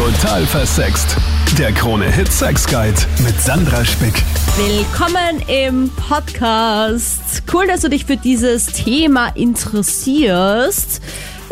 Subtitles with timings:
[0.00, 1.14] Total versext.
[1.58, 4.14] Der Krone Hit Sex Guide mit Sandra Spick.
[4.56, 7.42] Willkommen im Podcast.
[7.52, 11.02] Cool, dass du dich für dieses Thema interessierst.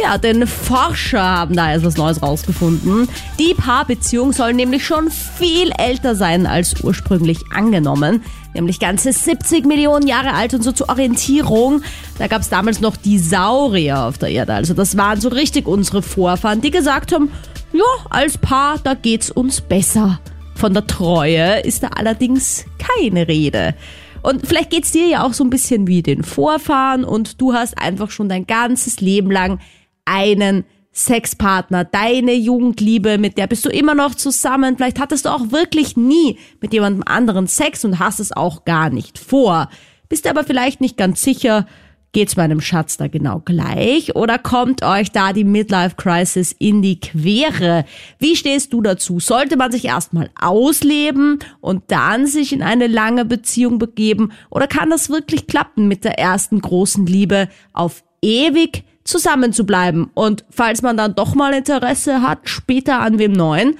[0.02, 3.06] Ja, denn Forscher haben da etwas Neues rausgefunden.
[3.38, 8.22] Die Paarbeziehung soll nämlich schon viel älter sein als ursprünglich angenommen.
[8.54, 11.82] Nämlich ganze 70 Millionen Jahre alt und so zur Orientierung.
[12.16, 14.54] Da gab es damals noch die Saurier auf der Erde.
[14.54, 17.30] Also das waren so richtig unsere Vorfahren, die gesagt haben,
[17.72, 20.20] ja, als Paar, da geht's uns besser.
[20.54, 23.74] Von der Treue ist da allerdings keine Rede.
[24.22, 27.78] Und vielleicht geht's dir ja auch so ein bisschen wie den Vorfahren und du hast
[27.78, 29.60] einfach schon dein ganzes Leben lang
[30.04, 34.76] einen Sexpartner, deine Jugendliebe, mit der bist du immer noch zusammen.
[34.76, 38.90] Vielleicht hattest du auch wirklich nie mit jemandem anderen Sex und hast es auch gar
[38.90, 39.68] nicht vor.
[40.08, 41.66] Bist aber vielleicht nicht ganz sicher,
[42.12, 47.00] geht's meinem Schatz da genau gleich oder kommt euch da die Midlife Crisis in die
[47.00, 47.84] Quere?
[48.18, 49.20] Wie stehst du dazu?
[49.20, 54.90] Sollte man sich erstmal ausleben und dann sich in eine lange Beziehung begeben oder kann
[54.90, 58.84] das wirklich klappen mit der ersten großen Liebe auf ewig?
[59.08, 60.10] zusammen zu bleiben.
[60.12, 63.74] Und falls man dann doch mal Interesse hat, später an wem neuen,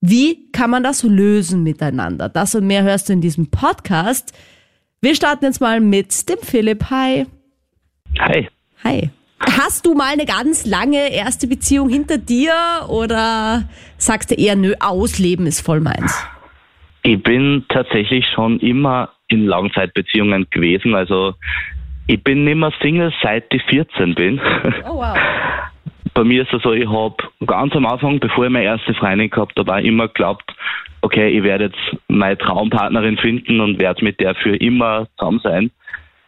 [0.00, 2.28] wie kann man das lösen miteinander?
[2.28, 4.32] Das und mehr hörst du in diesem Podcast.
[5.04, 6.84] Wir starten jetzt mal mit dem Philipp.
[6.88, 7.26] Hi.
[8.18, 8.48] Hi.
[8.82, 9.10] Hi.
[9.38, 12.54] Hast du mal eine ganz lange erste Beziehung hinter dir
[12.88, 16.26] oder sagst du eher, nö, ausleben ist voll meins?
[17.02, 20.94] Ich bin tatsächlich schon immer in Langzeitbeziehungen gewesen.
[20.94, 21.34] Also
[22.06, 24.40] ich bin nicht mehr Single, seit ich 14 bin.
[24.88, 25.18] Oh wow.
[26.14, 29.30] Bei mir ist es so, ich habe ganz am Anfang, bevor ich meine erste Freundin
[29.30, 30.54] gehabt habe, immer geglaubt,
[31.02, 35.70] okay, ich werde jetzt meine Traumpartnerin finden und werde mit der für immer zusammen sein.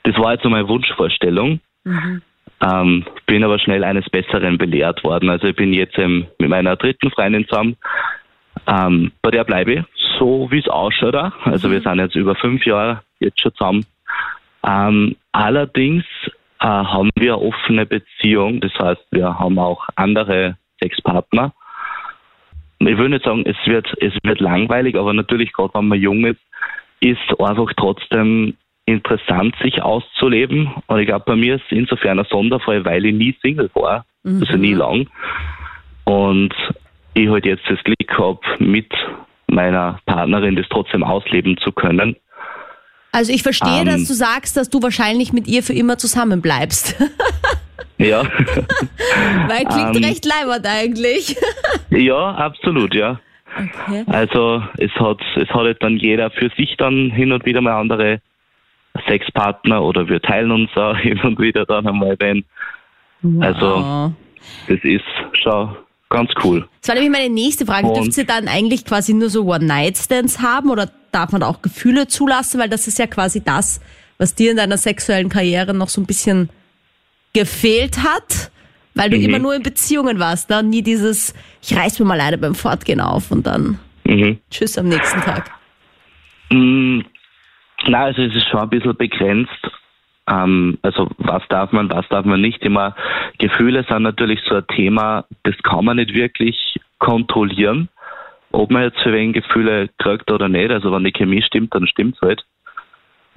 [0.02, 1.60] Das war jetzt so meine Wunschvorstellung.
[1.84, 2.22] Mhm.
[2.60, 5.30] Ähm, bin aber schnell eines Besseren belehrt worden.
[5.30, 7.76] Also ich bin jetzt ähm, mit meiner dritten Freundin zusammen.
[8.66, 9.80] Ähm, bei der bleibe ich,
[10.18, 11.14] so wie es ausschaut.
[11.14, 11.72] Also mhm.
[11.72, 13.86] wir sind jetzt über fünf Jahre jetzt schon zusammen.
[14.66, 16.04] Ähm, allerdings
[16.60, 21.52] äh, haben wir eine offene Beziehung, das heißt, wir haben auch andere Sexpartner.
[22.78, 26.24] Ich will nicht sagen, es wird, es wird langweilig, aber natürlich, gerade wenn man jung
[26.26, 26.40] ist,
[27.00, 28.54] ist einfach trotzdem
[28.86, 30.70] interessant, sich auszuleben.
[30.86, 34.04] Und ich glaube, bei mir ist es insofern ein Sonderfall, weil ich nie Single war,
[34.22, 34.40] mhm.
[34.40, 35.08] also nie lang.
[36.04, 36.54] Und
[37.14, 38.92] ich halt jetzt das Glück habe, mit
[39.48, 42.16] meiner Partnerin das trotzdem ausleben zu können.
[43.16, 46.42] Also ich verstehe, ähm, dass du sagst, dass du wahrscheinlich mit ihr für immer zusammen
[46.42, 46.96] bleibst.
[47.96, 48.24] ja.
[49.48, 51.34] Weil klingt ähm, recht leibend eigentlich.
[51.90, 53.18] ja, absolut, ja.
[53.56, 54.04] Okay.
[54.06, 57.80] Also es hat es hat halt dann jeder für sich dann hin und wieder mal
[57.80, 58.20] andere
[59.08, 62.44] Sexpartner oder wir teilen uns auch hin und wieder dann einmal wenn.
[63.22, 63.42] Wow.
[63.42, 64.14] Also
[64.68, 65.04] das ist
[65.42, 65.74] schon
[66.10, 66.68] ganz cool.
[66.82, 67.94] Das war nämlich meine nächste Frage.
[67.94, 72.60] Dürft ihr dann eigentlich quasi nur so One-Night-Stands haben oder darf man auch Gefühle zulassen?
[72.60, 73.80] Weil das ist ja quasi das,
[74.18, 76.50] was dir in deiner sexuellen Karriere noch so ein bisschen
[77.32, 78.50] gefehlt hat,
[78.94, 79.24] weil du mhm.
[79.24, 80.62] immer nur in Beziehungen warst, ne?
[80.62, 84.38] nie dieses, ich reiß mir mal eine beim Fortgehen auf und dann mhm.
[84.50, 85.50] tschüss am nächsten Tag.
[86.50, 87.04] Mhm.
[87.86, 89.52] Na, also es ist schon ein bisschen begrenzt.
[90.28, 92.62] Ähm, also was darf man, was darf man nicht.
[92.62, 92.96] Immer
[93.38, 96.56] Gefühle sind natürlich so ein Thema, das kann man nicht wirklich
[96.98, 97.88] kontrollieren,
[98.56, 100.70] ob man jetzt für wen Gefühle kriegt oder nicht.
[100.70, 102.44] Also wenn die Chemie stimmt, dann stimmt es halt.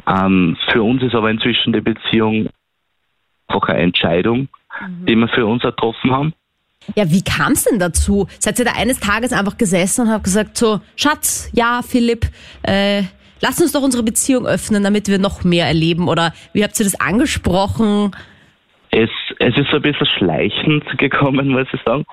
[0.08, 2.50] Ähm, für uns ist aber inzwischen die Beziehung
[3.48, 4.48] einfach eine Entscheidung,
[4.82, 5.06] mhm.
[5.06, 6.34] die wir für uns getroffen haben.
[6.96, 8.28] Ja, wie kam es denn dazu?
[8.40, 12.26] Seid ihr da eines Tages einfach gesessen und habt gesagt so, Schatz, ja, Philipp,
[12.64, 13.04] äh,
[13.42, 16.08] lass uns doch unsere Beziehung öffnen, damit wir noch mehr erleben?
[16.08, 18.12] Oder wie habt ihr das angesprochen?
[18.92, 19.10] Es,
[19.40, 22.06] es ist so ein bisschen schleichend gekommen, muss ich sagen.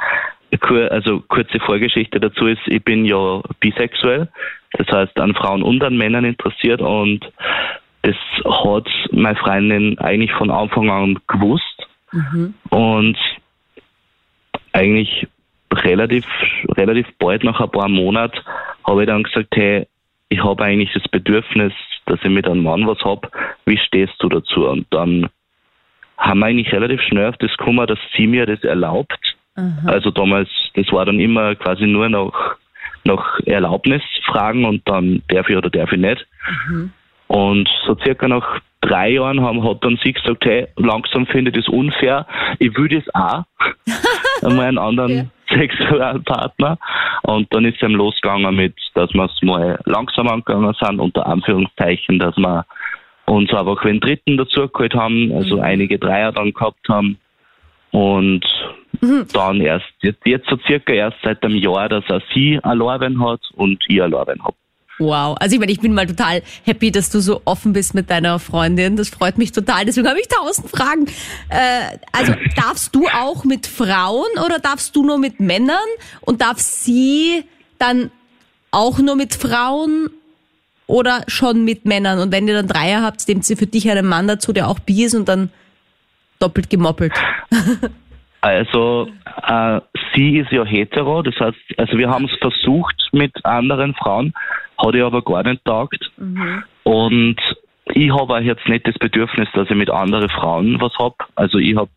[0.90, 4.28] Also kurze Vorgeschichte dazu ist, ich bin ja bisexuell,
[4.72, 7.20] das heißt an Frauen und an Männern interessiert und
[8.02, 12.54] das hat meine Freundin eigentlich von Anfang an gewusst mhm.
[12.70, 13.18] und
[14.72, 15.26] eigentlich
[15.72, 16.24] relativ,
[16.76, 18.38] relativ bald nach ein paar Monaten
[18.84, 19.86] habe ich dann gesagt, hey,
[20.28, 21.72] ich habe eigentlich das Bedürfnis,
[22.06, 23.28] dass ich mit einem Mann was habe,
[23.64, 24.66] wie stehst du dazu?
[24.68, 25.28] Und dann
[26.16, 29.35] haben wir eigentlich relativ schnell auf das gekommen, dass sie mir das erlaubt.
[29.56, 29.88] Aha.
[29.90, 32.34] Also damals, das war dann immer quasi nur noch
[33.04, 36.26] nach Erlaubnis fragen und dann darf ich oder darf ich nicht.
[36.68, 36.90] Mhm.
[37.28, 41.56] Und so circa nach drei Jahren haben, hat dann sie gesagt, hey, langsam finde ich
[41.64, 42.26] das unfair,
[42.58, 43.44] ich will das auch.
[44.42, 45.24] einmal einen anderen ja.
[45.56, 46.78] Sexualpartner.
[47.22, 51.26] Und dann ist es eben losgegangen mit, dass wir es mal langsam angegangen sind, unter
[51.26, 52.64] Anführungszeichen, dass wir
[53.26, 55.62] uns einfach einen Dritten dazugeholt haben, also mhm.
[55.62, 57.18] einige Dreier dann gehabt haben.
[57.90, 58.44] Und
[59.20, 59.28] mhm.
[59.32, 63.40] dann erst, jetzt, jetzt so circa erst seit einem Jahr, dass er sie allein hat
[63.54, 64.56] und ich allein habe.
[64.98, 68.08] Wow, also ich meine, ich bin mal total happy, dass du so offen bist mit
[68.08, 68.96] deiner Freundin.
[68.96, 69.84] Das freut mich total.
[69.84, 71.06] Deswegen habe ich tausend Fragen.
[71.50, 75.76] Äh, also darfst du auch mit Frauen oder darfst du nur mit Männern?
[76.22, 77.44] Und darf sie
[77.78, 78.10] dann
[78.70, 80.08] auch nur mit Frauen
[80.86, 82.18] oder schon mit Männern?
[82.18, 84.78] Und wenn ihr dann Dreier habt, nehmt sie für dich einen Mann dazu, der auch
[84.78, 85.50] bi ist und dann
[86.38, 87.12] doppelt gemoppelt.
[88.40, 89.08] Also
[89.46, 89.80] äh,
[90.14, 94.34] sie ist ja hetero, das heißt, also wir haben es versucht mit anderen Frauen,
[94.78, 96.10] hat ihr aber gar nicht taugt.
[96.16, 96.62] Mhm.
[96.84, 97.36] Und
[97.86, 101.28] ich habe auch jetzt nicht das Bedürfnis, dass ich mit anderen Frauen was hab.
[101.34, 101.90] Also ich habe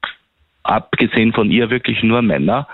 [0.63, 2.67] abgesehen von ihr wirklich nur Männer.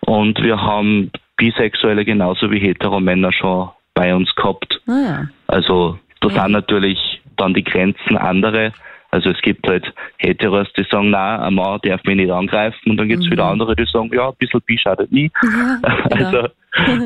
[0.00, 4.80] Und wir haben Bisexuelle genauso wie hetero Männer schon bei uns gehabt.
[4.86, 5.28] Ah, ja.
[5.46, 6.42] Also da ja.
[6.42, 8.72] sind natürlich dann die Grenzen andere.
[9.10, 9.86] Also es gibt halt
[10.18, 13.32] Heteros, die sagen, na, ein Mann darf mich nicht angreifen und dann gibt es mhm.
[13.32, 15.30] wieder andere, die sagen, ja, ein bisschen Bi schadet nie.
[15.42, 15.78] Ja,
[16.10, 16.48] also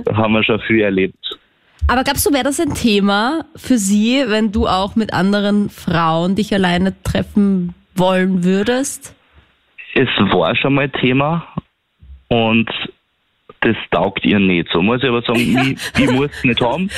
[0.04, 1.38] da haben wir schon viel erlebt.
[1.88, 6.37] Aber glaubst du, wäre das ein Thema für sie, wenn du auch mit anderen Frauen
[6.37, 9.14] dich alleine treffen wollen würdest?
[9.94, 11.46] Es war schon mal Thema
[12.28, 12.70] und
[13.62, 14.69] das taugt ihr nicht.
[14.73, 16.91] So muss ich aber sagen, ich, ich muss es nicht haben.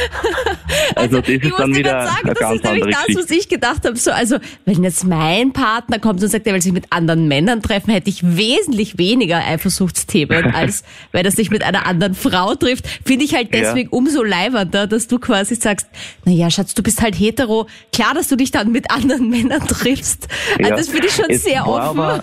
[0.97, 3.49] Also, also das ist dann wieder sagen, eine ganz andere Das ist das, was ich
[3.49, 3.97] gedacht habe.
[3.97, 7.61] So, also wenn jetzt mein Partner kommt und sagt, er will sich mit anderen Männern
[7.61, 12.87] treffen, hätte ich wesentlich weniger Eifersuchtsthemen, als wenn er sich mit einer anderen Frau trifft.
[13.05, 13.99] Finde ich halt deswegen ja.
[13.99, 15.89] umso leibender, dass du quasi sagst,
[16.25, 17.67] naja, Schatz, du bist halt hetero.
[17.93, 20.29] Klar, dass du dich dann mit anderen Männern triffst.
[20.59, 20.77] Also ja.
[20.77, 22.23] das finde ich schon es sehr offen.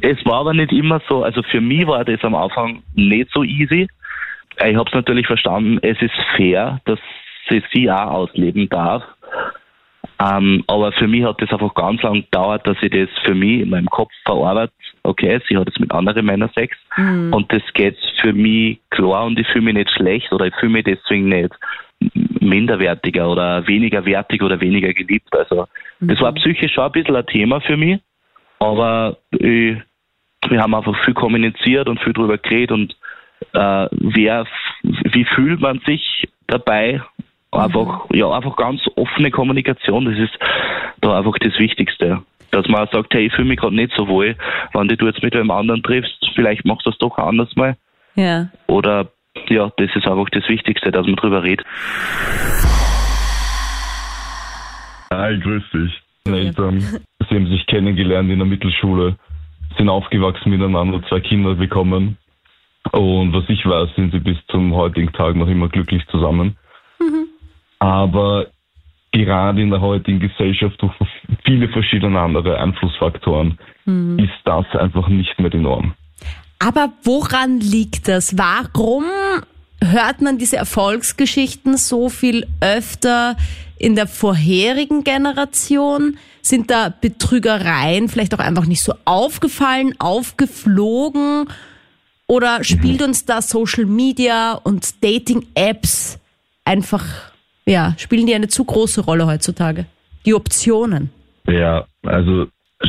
[0.00, 1.22] Es war aber nicht immer so.
[1.22, 3.88] Also für mich war das am Anfang nicht so easy.
[4.64, 6.98] Ich habe es natürlich verstanden, es ist fair, dass
[7.48, 9.02] sie sie auch ausleben darf.
[10.20, 13.62] Ähm, aber für mich hat das einfach ganz lang gedauert, dass ich das für mich
[13.62, 14.74] in meinem Kopf verarbeitet.
[15.02, 17.32] Okay, sie hat jetzt mit anderen Männern Sex mhm.
[17.34, 20.72] und das geht für mich klar und ich fühle mich nicht schlecht oder ich fühle
[20.72, 21.52] mich deswegen nicht
[22.40, 25.28] minderwertiger oder weniger wertig oder weniger geliebt.
[25.36, 25.66] Also
[26.00, 26.08] mhm.
[26.08, 28.00] das war psychisch schon ein bisschen ein Thema für mich,
[28.64, 29.76] aber ich,
[30.48, 32.96] wir haben einfach viel kommuniziert und viel darüber geredet und
[33.52, 34.46] äh, wer,
[34.82, 37.00] wie fühlt man sich dabei
[37.54, 40.36] Einfach, ja, einfach ganz offene Kommunikation, das ist
[41.00, 42.22] da einfach das Wichtigste.
[42.50, 44.36] Dass man sagt, hey, ich fühle mich gerade nicht so wohl,
[44.72, 47.76] wenn du jetzt mit einem anderen triffst, vielleicht machst du das doch anders mal.
[48.16, 48.48] Ja.
[48.66, 49.08] Oder
[49.48, 51.66] ja, das ist einfach das Wichtigste, dass man drüber redet.
[55.12, 56.00] Hi, grüß dich.
[56.26, 56.82] Eltern,
[57.28, 59.16] sie haben sich kennengelernt in der Mittelschule,
[59.76, 62.16] sind aufgewachsen miteinander, zwei Kinder bekommen.
[62.92, 66.56] Und was ich weiß, sind sie bis zum heutigen Tag noch immer glücklich zusammen.
[67.00, 67.26] Mhm.
[67.78, 68.46] Aber
[69.12, 70.92] gerade in der heutigen Gesellschaft durch
[71.44, 74.18] viele verschiedene andere Einflussfaktoren mhm.
[74.18, 75.94] ist das einfach nicht mehr die Norm.
[76.58, 78.36] Aber woran liegt das?
[78.38, 79.04] Warum
[79.82, 83.36] hört man diese Erfolgsgeschichten so viel öfter
[83.78, 86.16] in der vorherigen Generation?
[86.44, 91.46] Sind da Betrügereien vielleicht auch einfach nicht so aufgefallen, aufgeflogen?
[92.26, 93.08] Oder spielt mhm.
[93.08, 96.18] uns da Social Media und Dating-Apps
[96.64, 97.04] einfach
[97.66, 99.86] ja, spielen die eine zu große Rolle heutzutage?
[100.26, 101.10] Die Optionen.
[101.46, 102.46] Ja, also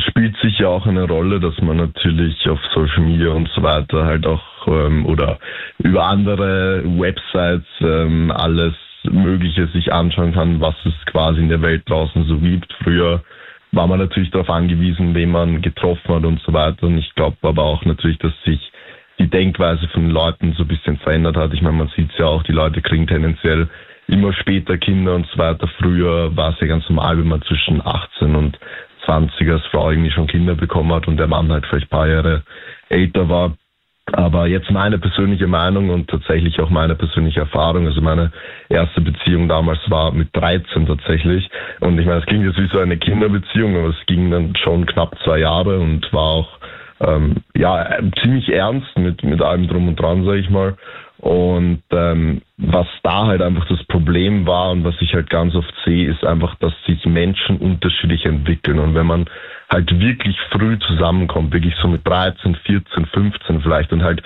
[0.08, 4.26] spielt sicher auch eine Rolle, dass man natürlich auf Social Media und so weiter halt
[4.26, 5.38] auch ähm, oder
[5.78, 11.88] über andere Websites ähm, alles Mögliche sich anschauen kann, was es quasi in der Welt
[11.88, 12.72] draußen so gibt.
[12.82, 13.22] Früher
[13.76, 16.86] war man natürlich darauf angewiesen, wen man getroffen hat und so weiter.
[16.86, 18.72] Und ich glaube aber auch natürlich, dass sich
[19.18, 21.52] die Denkweise von Leuten so ein bisschen verändert hat.
[21.54, 23.68] Ich meine, man sieht es ja auch, die Leute kriegen tendenziell
[24.08, 25.68] immer später Kinder und so weiter.
[25.78, 28.58] Früher war es ja ganz normal, wenn man zwischen 18 und
[29.04, 32.08] 20 als Frau irgendwie schon Kinder bekommen hat und der Mann halt vielleicht ein paar
[32.08, 32.42] Jahre
[32.88, 33.56] älter war.
[34.12, 37.86] Aber jetzt meine persönliche Meinung und tatsächlich auch meine persönliche Erfahrung.
[37.86, 38.30] Also meine
[38.68, 41.50] erste Beziehung damals war mit 13 tatsächlich.
[41.80, 44.86] Und ich meine, es klingt jetzt wie so eine Kinderbeziehung, aber es ging dann schon
[44.86, 46.58] knapp zwei Jahre und war auch
[47.00, 50.76] ähm, ja ziemlich ernst mit mit allem drum und dran, sage ich mal.
[51.18, 55.72] Und ähm, was da halt einfach das Problem war und was ich halt ganz oft
[55.84, 58.78] sehe, ist einfach, dass sich Menschen unterschiedlich entwickeln.
[58.78, 59.24] Und wenn man
[59.70, 64.22] halt wirklich früh zusammenkommt, wirklich so mit 13, 14, 15 vielleicht und halt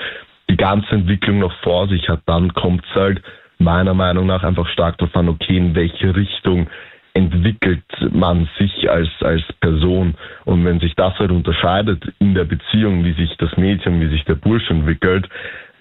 [0.48, 3.22] die ganze Entwicklung noch vor sich hat, dann kommt es halt
[3.58, 6.68] meiner Meinung nach einfach stark darauf an, okay, in welche Richtung
[7.14, 10.14] entwickelt man sich als, als Person.
[10.44, 14.24] Und wenn sich das halt unterscheidet in der Beziehung, wie sich das Mädchen, wie sich
[14.24, 15.28] der Bursch entwickelt,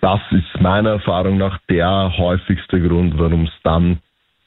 [0.01, 3.99] das ist meiner Erfahrung nach der häufigste Grund, warum es dann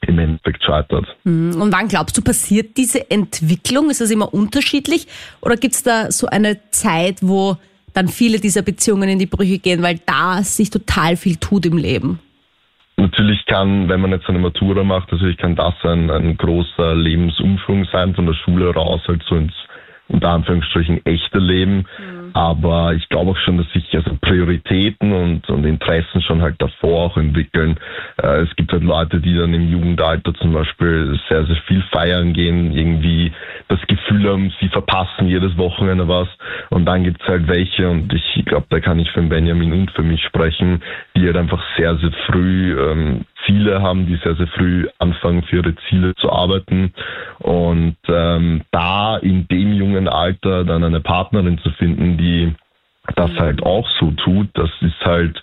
[0.06, 1.06] im Endeffekt scheitert.
[1.24, 3.90] Hm, und wann glaubst du, passiert diese Entwicklung?
[3.90, 5.06] Ist das immer unterschiedlich?
[5.40, 7.56] Oder gibt es da so eine Zeit, wo
[7.92, 11.76] dann viele dieser Beziehungen in die Brüche gehen, weil da sich total viel tut im
[11.76, 12.18] Leben.
[13.02, 17.84] Natürlich kann, wenn man jetzt eine Matura macht, natürlich kann das ein, ein großer Lebensumschwung
[17.86, 19.52] sein, von der Schule raus halt so ins
[20.08, 21.86] unter Anführungsstrichen echte Leben.
[21.98, 22.22] Mhm.
[22.34, 27.06] Aber ich glaube auch schon, dass sich also Prioritäten und, und Interessen schon halt davor
[27.06, 27.78] auch entwickeln.
[28.22, 32.32] Äh, es gibt halt Leute, die dann im Jugendalter zum Beispiel sehr, sehr viel feiern
[32.32, 33.32] gehen, irgendwie
[33.68, 36.28] das Gefühl haben, sie verpassen jedes Wochenende was.
[36.70, 39.90] Und dann gibt es halt welche, und ich glaube, da kann ich für Benjamin und
[39.92, 40.82] für mich sprechen,
[41.16, 45.56] die halt einfach sehr, sehr früh ähm, Ziele haben, die sehr, sehr früh anfangen, für
[45.56, 46.92] ihre Ziele zu arbeiten.
[47.38, 52.54] Und ähm, da in dem jungen Alter dann eine Partnerin zu finden, die
[53.16, 55.42] das halt auch so tut, das ist halt,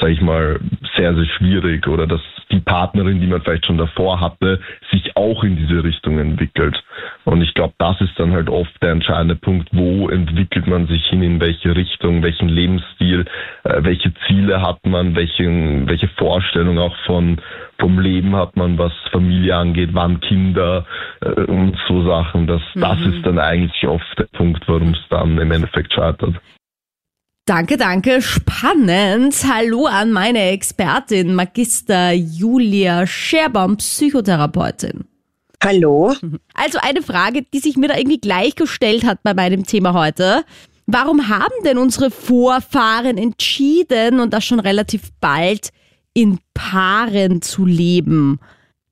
[0.00, 0.60] sag ich mal,
[0.96, 1.86] sehr, sehr schwierig.
[1.86, 4.60] Oder dass die Partnerin, die man vielleicht schon davor hatte,
[4.90, 6.82] sich auch in diese Richtung entwickelt.
[7.24, 11.04] Und ich glaube, das ist dann halt oft der entscheidende Punkt, wo entwickelt man sich
[11.06, 13.24] hin, in welche Richtung, welchen Lebensstil,
[13.64, 17.40] äh, welche Ziele hat man, welchen, welche Vorstellung auch von
[17.78, 20.86] vom Leben hat man, was Familie angeht, wann Kinder
[21.20, 22.46] äh, und so Sachen.
[22.46, 22.80] Das, mhm.
[22.80, 26.34] das ist dann eigentlich oft der Punkt, warum es dann im Endeffekt scheitert.
[27.46, 28.20] Danke, danke.
[28.22, 29.36] Spannend.
[29.48, 35.04] Hallo an meine Expertin, Magister Julia Scherbaum, Psychotherapeutin.
[35.62, 36.12] Hallo.
[36.54, 40.44] Also eine Frage, die sich mir da irgendwie gleichgestellt hat bei meinem Thema heute.
[40.86, 45.70] Warum haben denn unsere Vorfahren entschieden, und das schon relativ bald,
[46.14, 48.40] in Paaren zu leben?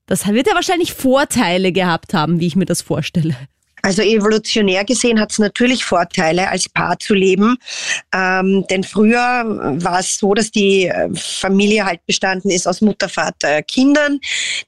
[0.06, 3.34] Das wird ja wahrscheinlich Vorteile gehabt haben, wie ich mir das vorstelle.
[3.84, 7.58] Also evolutionär gesehen hat es natürlich Vorteile, als Paar zu leben.
[8.14, 9.44] Ähm, denn früher
[9.82, 14.20] war es so, dass die äh, Familie halt bestanden ist aus Mutter, Vater, Kindern.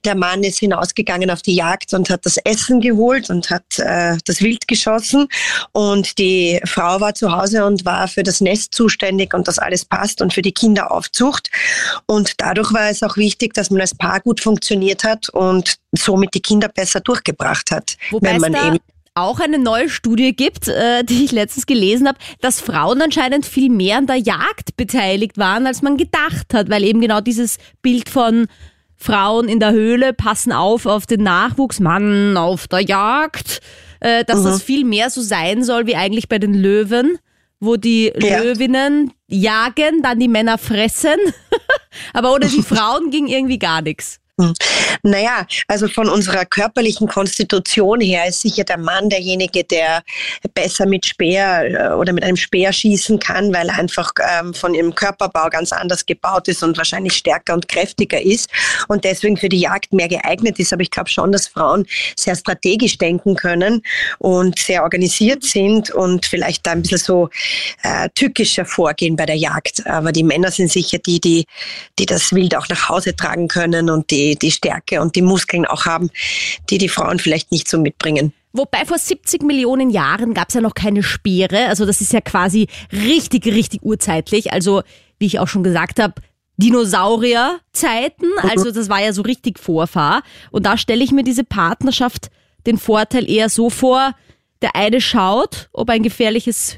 [0.05, 4.17] Der Mann ist hinausgegangen auf die Jagd und hat das Essen geholt und hat äh,
[4.23, 5.27] das Wild geschossen.
[5.71, 9.83] Und die Frau war zu Hause und war für das Nest zuständig und das alles
[9.83, 11.49] passt und für die Kinderaufzucht.
[12.05, 16.35] Und dadurch war es auch wichtig, dass man als Paar gut funktioniert hat und somit
[16.35, 17.97] die Kinder besser durchgebracht hat.
[18.11, 18.77] Wobei wenn man eben
[19.17, 23.69] auch eine neue Studie gibt, äh, die ich letztens gelesen habe, dass Frauen anscheinend viel
[23.69, 28.09] mehr an der Jagd beteiligt waren, als man gedacht hat, weil eben genau dieses Bild
[28.09, 28.47] von
[28.95, 33.61] Frauen in der Höhle passen auf auf den Nachwuchs, Mann auf der Jagd,
[33.99, 34.45] äh, dass mhm.
[34.45, 37.17] das viel mehr so sein soll wie eigentlich bei den Löwen,
[37.59, 38.41] wo die ja.
[38.41, 41.17] Löwinnen jagen, dann die Männer fressen,
[42.13, 44.19] aber ohne die Frauen ging irgendwie gar nichts.
[44.39, 44.53] Hm.
[45.01, 50.03] Naja, also von unserer körperlichen Konstitution her ist sicher der Mann derjenige, der
[50.53, 54.75] besser mit Speer äh, oder mit einem Speer schießen kann, weil er einfach ähm, von
[54.75, 58.49] ihrem Körperbau ganz anders gebaut ist und wahrscheinlich stärker und kräftiger ist
[58.87, 60.71] und deswegen für die Jagd mehr geeignet ist.
[60.71, 63.81] Aber ich glaube schon, dass Frauen sehr strategisch denken können
[64.19, 67.29] und sehr organisiert sind und vielleicht da ein bisschen so
[67.81, 69.87] äh, tückischer vorgehen bei der Jagd.
[69.87, 71.45] Aber die Männer sind sicher die, die,
[71.97, 75.65] die das Wild auch nach Hause tragen können und die die, Stärke und die Muskeln
[75.65, 76.09] auch haben,
[76.69, 78.33] die die Frauen vielleicht nicht so mitbringen.
[78.53, 81.67] Wobei vor 70 Millionen Jahren gab es ja noch keine Speere.
[81.67, 84.51] Also das ist ja quasi richtig, richtig urzeitlich.
[84.51, 84.81] Also
[85.19, 86.15] wie ich auch schon gesagt habe,
[86.57, 88.29] Dinosaurierzeiten.
[88.29, 88.49] Mhm.
[88.49, 90.23] Also das war ja so richtig Vorfahr.
[90.51, 92.29] Und da stelle ich mir diese Partnerschaft
[92.65, 94.15] den Vorteil eher so vor,
[94.61, 96.77] der eine schaut, ob ein gefährliches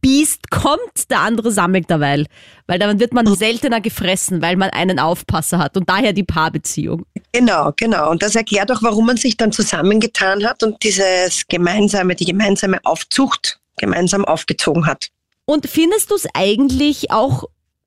[0.00, 2.26] Biest kommt, der andere sammelt derweil.
[2.66, 7.04] Weil dann wird man seltener gefressen, weil man einen Aufpasser hat und daher die Paarbeziehung.
[7.32, 8.10] Genau, genau.
[8.10, 12.78] Und das erklärt auch, warum man sich dann zusammengetan hat und dieses gemeinsame, die gemeinsame
[12.84, 15.08] Aufzucht gemeinsam aufgezogen hat.
[15.44, 17.44] Und findest du es eigentlich auch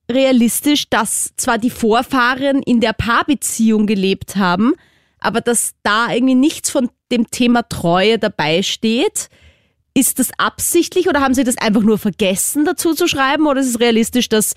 [0.10, 4.74] realistisch, dass zwar die Vorfahren in der Paarbeziehung gelebt haben,
[5.20, 9.30] aber dass da irgendwie nichts von dem Thema Treue dabei steht?
[9.94, 13.68] Ist das absichtlich oder haben Sie das einfach nur vergessen dazu zu schreiben oder ist
[13.68, 14.56] es realistisch, dass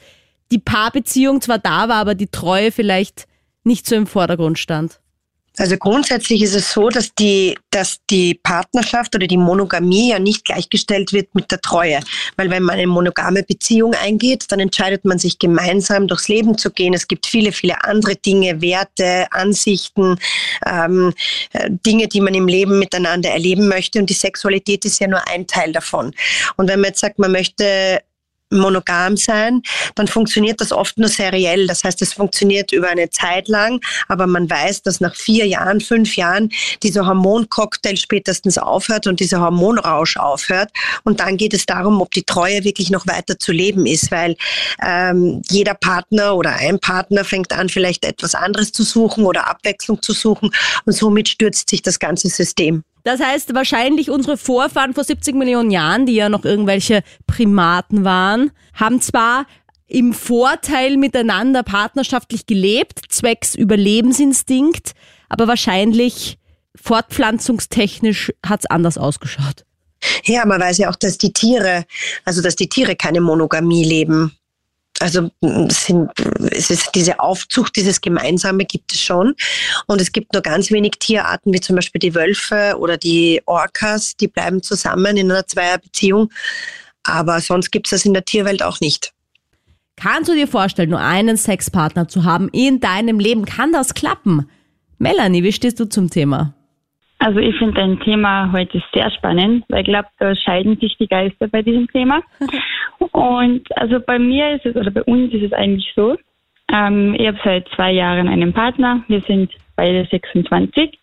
[0.53, 3.27] die Paarbeziehung zwar da war, aber die Treue vielleicht
[3.65, 5.01] nicht so im Vordergrund stand?
[5.57, 10.45] Also grundsätzlich ist es so, dass die, dass die Partnerschaft oder die Monogamie ja nicht
[10.45, 12.01] gleichgestellt wird mit der Treue.
[12.37, 16.71] Weil wenn man eine monogame Beziehung eingeht, dann entscheidet man sich gemeinsam durchs Leben zu
[16.71, 16.93] gehen.
[16.93, 20.17] Es gibt viele, viele andere Dinge, Werte, Ansichten,
[20.67, 21.15] ähm,
[21.53, 24.01] äh, Dinge, die man im Leben miteinander erleben möchte.
[24.01, 26.13] Und die Sexualität ist ja nur ein Teil davon.
[26.57, 28.01] Und wenn man jetzt sagt, man möchte
[28.55, 29.63] monogam sein,
[29.95, 31.67] dann funktioniert das oft nur seriell.
[31.67, 35.81] Das heißt, es funktioniert über eine Zeit lang, aber man weiß, dass nach vier Jahren,
[35.81, 36.51] fünf Jahren
[36.83, 40.71] dieser Hormoncocktail spätestens aufhört und dieser Hormonrausch aufhört.
[41.05, 44.37] Und dann geht es darum, ob die Treue wirklich noch weiter zu leben ist, weil
[44.85, 50.01] ähm, jeder Partner oder ein Partner fängt an, vielleicht etwas anderes zu suchen oder Abwechslung
[50.03, 50.51] zu suchen
[50.85, 52.85] und somit stürzt sich das ganze System.
[53.05, 58.51] Das heißt, wahrscheinlich unsere Vorfahren vor 70 Millionen Jahren, die ja noch irgendwelche Primaten waren,
[58.73, 59.47] haben zwar
[59.87, 64.93] im Vorteil miteinander partnerschaftlich gelebt, zwecks Überlebensinstinkt,
[65.29, 66.39] aber wahrscheinlich
[66.75, 69.65] fortpflanzungstechnisch hat's anders ausgeschaut.
[70.25, 71.85] Ja, man weiß ja auch, dass die Tiere,
[72.25, 74.37] also dass die Tiere keine Monogamie leben.
[75.01, 75.31] Also
[75.69, 76.11] sind,
[76.51, 79.35] es ist diese Aufzucht, dieses Gemeinsame gibt es schon.
[79.87, 84.17] Und es gibt nur ganz wenig Tierarten, wie zum Beispiel die Wölfe oder die Orcas,
[84.17, 86.31] die bleiben zusammen in einer Zweierbeziehung.
[87.03, 89.13] Aber sonst gibt es das in der Tierwelt auch nicht.
[89.97, 93.45] Kannst du dir vorstellen, nur einen Sexpartner zu haben in deinem Leben?
[93.45, 94.49] Kann das klappen?
[94.99, 96.55] Melanie, wie stehst du zum Thema?
[97.25, 101.07] Also ich finde dein Thema heute sehr spannend, weil ich glaube, da scheiden sich die
[101.07, 102.21] Geister bei diesem Thema.
[103.13, 106.19] Und also bei mir ist es, oder bei uns ist es eigentlich so,
[106.71, 110.99] ähm, ich habe seit zwei Jahren einen Partner, wir sind beide 26.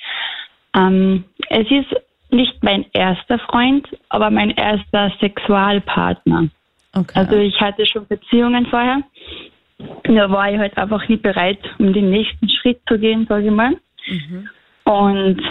[0.78, 1.90] Ähm, es ist
[2.30, 6.50] nicht mein erster Freund, aber mein erster Sexualpartner.
[6.94, 7.14] Okay.
[7.16, 9.02] Also ich hatte schon Beziehungen vorher.
[10.04, 13.52] Da war ich halt einfach nicht bereit, um den nächsten Schritt zu gehen, sage ich
[13.52, 13.76] mal.
[14.08, 14.50] Mhm.
[14.84, 15.42] Und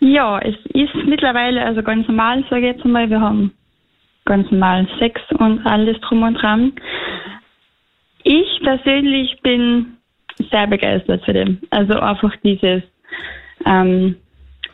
[0.00, 3.08] ja, es ist mittlerweile also ganz normal, sage ich jetzt einmal.
[3.08, 3.52] Wir haben
[4.24, 6.72] ganz normal Sex und alles drum und dran.
[8.22, 9.96] Ich persönlich bin
[10.50, 11.60] sehr begeistert für den.
[11.70, 12.82] Also einfach dieses,
[13.64, 14.16] ähm,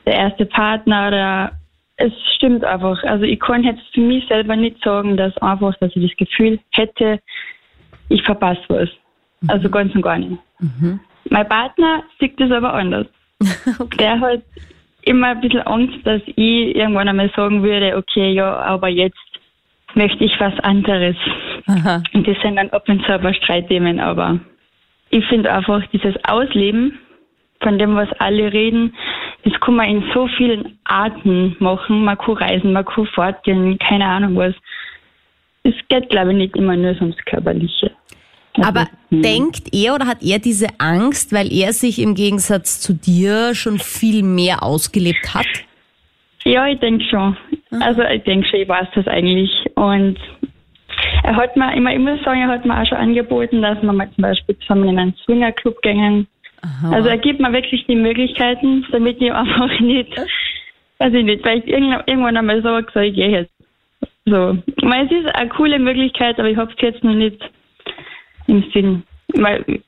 [0.06, 1.52] der erste Partner oder
[1.96, 3.02] es stimmt einfach.
[3.04, 6.58] Also ich kann jetzt für mich selber nicht sagen, dass einfach, dass ich das Gefühl
[6.72, 7.20] hätte,
[8.08, 8.88] ich verpasse was.
[9.48, 9.72] Also mhm.
[9.72, 10.38] ganz und gar nicht.
[10.58, 11.00] Mhm.
[11.30, 13.06] Mein Partner sieht das aber anders.
[13.78, 13.96] okay.
[13.98, 14.42] Der hat
[15.02, 19.18] immer ein bisschen Angst, dass ich irgendwann einmal sagen würde, okay, ja, aber jetzt
[19.94, 21.16] möchte ich was anderes.
[21.66, 22.02] Aha.
[22.12, 24.40] Und das sind dann ab und zu aber Streitthemen, aber
[25.10, 26.98] ich finde einfach dieses Ausleben
[27.60, 28.94] von dem, was alle reden,
[29.44, 32.04] das kann man in so vielen Arten machen.
[32.04, 34.54] Man kann reisen, man kann fortgehen, keine Ahnung was.
[35.64, 37.92] Es geht, glaube ich, nicht immer nur ums Körperliche.
[38.60, 39.22] Aber hm.
[39.22, 43.78] denkt er oder hat er diese Angst, weil er sich im Gegensatz zu dir schon
[43.78, 45.46] viel mehr ausgelebt hat?
[46.44, 47.36] Ja, ich denke schon.
[47.80, 49.50] Also ich denke schon, ich weiß das eigentlich.
[49.74, 50.18] Und
[51.22, 53.92] er hat mir, immer, ich muss sagen, er hat mir auch schon angeboten, dass wir
[53.92, 56.26] mal zum Beispiel zusammen in einen Swingerclub gehen.
[56.62, 56.94] Aha.
[56.94, 60.12] Also er gibt mir wirklich die Möglichkeiten, damit ich einfach nicht,
[60.98, 63.52] weiß ich nicht, weil ich irgendwann einmal sage, so, ich gehe jetzt.
[64.24, 64.56] So.
[64.66, 67.40] es ist eine coole Möglichkeit, aber ich habe es jetzt noch nicht
[68.52, 69.02] im Sinn,
[69.34, 69.82] weil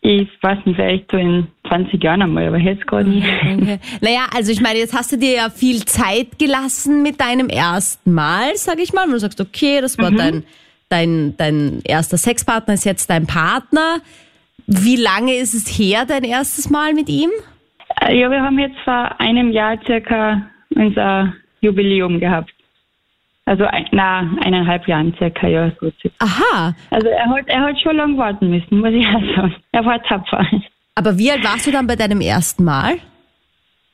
[0.00, 3.26] ich weiß nicht, vielleicht so in 20 Jahren einmal, aber jetzt gerade nicht.
[3.42, 3.78] Okay.
[4.00, 8.12] Naja, also ich meine, jetzt hast du dir ja viel Zeit gelassen mit deinem ersten
[8.12, 9.06] Mal, sag ich mal.
[9.06, 10.16] Und du sagst, okay, das war mhm.
[10.16, 10.44] dein,
[10.88, 13.98] dein, dein erster Sexpartner, ist jetzt dein Partner.
[14.66, 17.30] Wie lange ist es her, dein erstes Mal mit ihm?
[18.00, 20.42] Äh, ja, wir haben jetzt vor einem Jahr circa
[20.74, 22.53] unser Jubiläum gehabt.
[23.46, 26.74] Also ein, na, eineinhalb Jahren circa, ja, so Aha.
[26.90, 29.54] Also er hat, er hat schon lange warten müssen, muss ich auch sagen.
[29.72, 30.46] Er war tapfer.
[30.94, 32.96] Aber wie alt warst du dann bei deinem ersten Mal?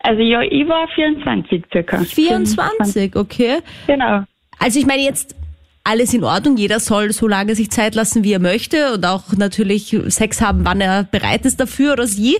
[0.00, 1.98] Also ja, ich war 24 circa.
[1.98, 3.58] 24, okay.
[3.86, 4.24] Genau.
[4.58, 5.34] Also ich meine jetzt
[5.82, 9.32] alles in Ordnung, jeder soll so lange sich Zeit lassen, wie er möchte und auch
[9.36, 12.36] natürlich Sex haben, wann er bereit ist dafür oder sie.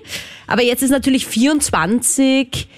[0.47, 2.69] Aber jetzt ist natürlich 24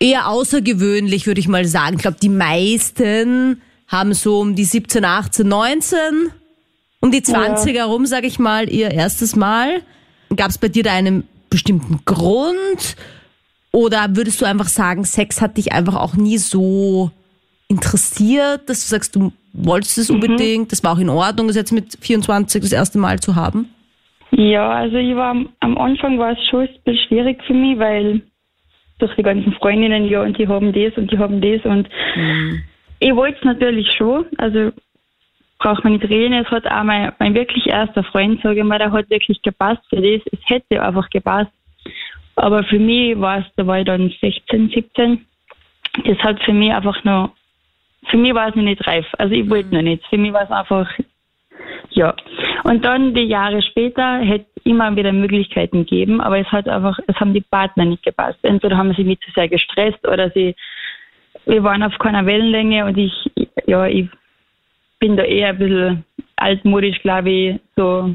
[0.00, 1.96] eher außergewöhnlich, würde ich mal sagen.
[1.96, 5.98] Ich glaube, die meisten haben so um die 17, 18, 19,
[7.00, 7.82] um die 20 ja.
[7.82, 9.82] herum, sage ich mal, ihr erstes Mal.
[10.36, 12.96] Gab es bei dir da einen bestimmten Grund?
[13.72, 17.10] Oder würdest du einfach sagen, Sex hat dich einfach auch nie so
[17.68, 20.16] interessiert, dass du sagst, du wolltest es mhm.
[20.16, 23.68] unbedingt, das war auch in Ordnung, das jetzt mit 24 das erste Mal zu haben?
[24.30, 28.22] Ja, also ich war am Anfang war es schon ein bisschen schwierig für mich, weil
[28.98, 32.62] durch die ganzen Freundinnen, ja, und die haben das und die haben das und mhm.
[33.00, 34.72] Ich wollte es natürlich schon, also
[35.58, 36.34] braucht man nicht reden.
[36.34, 39.82] Es hat auch mein, mein wirklich erster Freund, sage ich mal, der hat wirklich gepasst
[39.88, 40.22] für das.
[40.32, 41.50] Es hätte einfach gepasst.
[42.36, 45.26] Aber für mich war es, da war ich dann 16, 17.
[46.04, 47.32] Das hat für mich einfach noch,
[48.06, 49.06] für mich war es noch nicht reif.
[49.18, 50.06] Also ich wollte noch nicht.
[50.06, 50.88] Für mich war es einfach,
[51.90, 52.14] ja.
[52.62, 57.16] Und dann die Jahre später hätte immer wieder Möglichkeiten gegeben, aber es hat einfach, es
[57.16, 58.38] haben die Partner nicht gepasst.
[58.42, 60.54] Entweder haben sie mich zu sehr gestresst oder sie
[61.46, 63.12] wir waren auf keiner Wellenlänge und ich,
[63.66, 64.08] ja, ich
[64.98, 66.04] bin da eher ein bisschen
[66.36, 68.14] altmodisch, glaube ich, so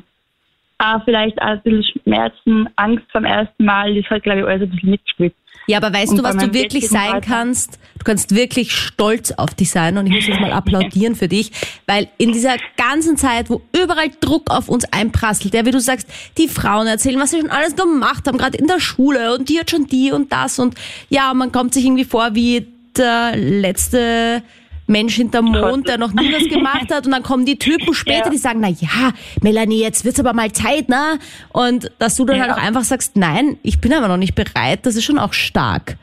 [0.79, 4.63] auch vielleicht auch ein bisschen Schmerzen, Angst vom ersten Mal, das hat, glaube ich, alles
[4.63, 5.33] ein bisschen mitgespielt.
[5.65, 7.27] Ja, aber weißt und du, was du wirklich sein Alter.
[7.27, 7.79] kannst?
[7.97, 11.51] Du kannst wirklich stolz auf dich sein und ich muss jetzt mal applaudieren für dich,
[11.87, 16.09] weil in dieser ganzen Zeit, wo überall Druck auf uns einprasselt, ja, wie du sagst,
[16.37, 19.57] die Frauen erzählen, was sie schon alles gemacht haben, gerade in der Schule und die
[19.57, 20.75] hat schon die und das und
[21.09, 24.43] ja, man kommt sich irgendwie vor wie der letzte
[24.87, 28.25] Mensch hinterm Mond, der noch nie was gemacht hat und dann kommen die Typen später,
[28.25, 28.29] ja.
[28.29, 31.19] die sagen, na ja, Melanie, jetzt wird's aber mal Zeit, ne?
[31.49, 32.43] Und dass du dann ja.
[32.43, 35.33] halt auch einfach sagst, nein, ich bin aber noch nicht bereit, das ist schon auch
[35.33, 35.97] stark.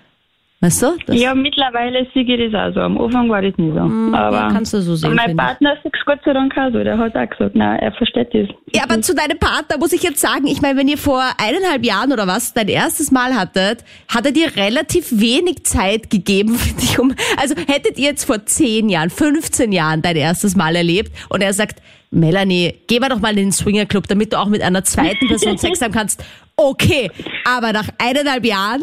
[0.63, 0.95] Weißt du?
[1.07, 2.81] Das ja, mittlerweile sehe ich das auch so.
[2.81, 3.81] Am Anfang war das nicht so.
[3.81, 5.15] Mm, aber kannst du so sehen.
[5.15, 6.85] Mein Partner sagt Gott sei Dank auch so.
[6.85, 8.47] Der hat auch gesagt, nein, er versteht das.
[8.75, 11.83] Ja, aber zu deinem Partner muss ich jetzt sagen, ich meine, wenn ihr vor eineinhalb
[11.83, 16.79] Jahren oder was dein erstes Mal hattet, hat er dir relativ wenig Zeit gegeben für
[16.79, 17.15] dich um.
[17.39, 21.55] Also hättet ihr jetzt vor zehn Jahren, 15 Jahren dein erstes Mal erlebt und er
[21.55, 25.27] sagt, Melanie, geh mal doch mal in den Swingerclub, damit du auch mit einer zweiten
[25.29, 26.23] Person Sex haben kannst.
[26.57, 27.11] Okay,
[27.47, 28.83] aber nach eineinhalb Jahren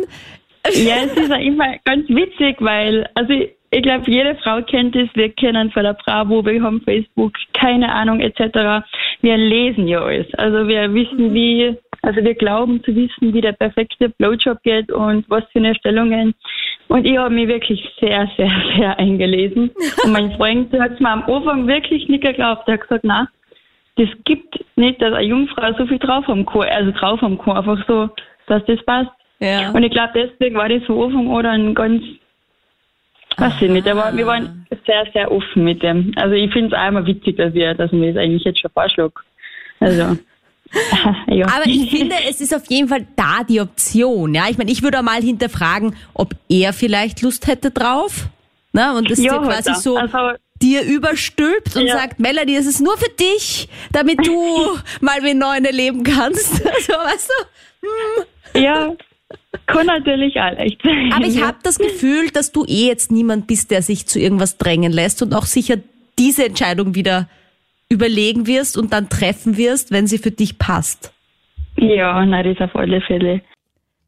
[0.74, 4.96] ja, es ist auch immer ganz witzig, weil, also ich, ich glaube, jede Frau kennt
[4.96, 5.10] es.
[5.14, 8.86] Wir kennen von der Bravo, wir haben Facebook, keine Ahnung etc.
[9.22, 10.28] Wir lesen ja alles.
[10.36, 15.30] Also wir wissen, wie, also wir glauben zu wissen, wie der perfekte Blowjob geht und
[15.30, 16.34] was für eine Stellungen.
[16.88, 19.72] Und ich habe mich wirklich sehr, sehr, sehr eingelesen.
[20.04, 22.68] Und mein Freund hat es mir am Anfang wirklich nicht geglaubt.
[22.68, 23.28] Er hat gesagt, na,
[23.98, 27.58] das gibt nicht, dass eine Jungfrau so viel drauf haben kann, also drauf haben kann,
[27.58, 28.10] einfach so,
[28.46, 29.12] dass das passt.
[29.40, 29.72] Ja.
[29.72, 32.04] Und ich glaube, deswegen war das von Anfang an dann ganz,
[33.38, 36.14] weiß ich nicht, aber wir waren sehr, sehr offen mit dem.
[36.16, 38.72] Also ich finde es auch immer witzig, dass wir, dass mir das eigentlich jetzt schon
[38.72, 39.14] vorschlagen.
[39.80, 40.18] Also.
[41.28, 41.46] ja.
[41.46, 44.34] Aber ich finde, es ist auf jeden Fall da die Option.
[44.34, 48.28] Ja, ich meine, ich würde mal hinterfragen, ob er vielleicht Lust hätte drauf.
[48.74, 51.98] Na, und das ja, dir quasi so also, dir überstülpt und ja.
[51.98, 56.62] sagt, Melanie, es ist nur für dich, damit du mal wie Neuen erleben kannst.
[56.66, 57.88] Also, weißt du?
[57.88, 58.64] Hm.
[58.64, 58.94] Ja,
[59.68, 61.12] kann natürlich auch leicht sein.
[61.14, 64.58] Aber ich habe das Gefühl, dass du eh jetzt niemand bist, der sich zu irgendwas
[64.58, 65.76] drängen lässt und auch sicher
[66.18, 67.28] diese Entscheidung wieder
[67.90, 71.14] überlegen wirst und dann treffen wirst, wenn sie für dich passt.
[71.78, 73.42] Ja, na, das auf alle Fälle.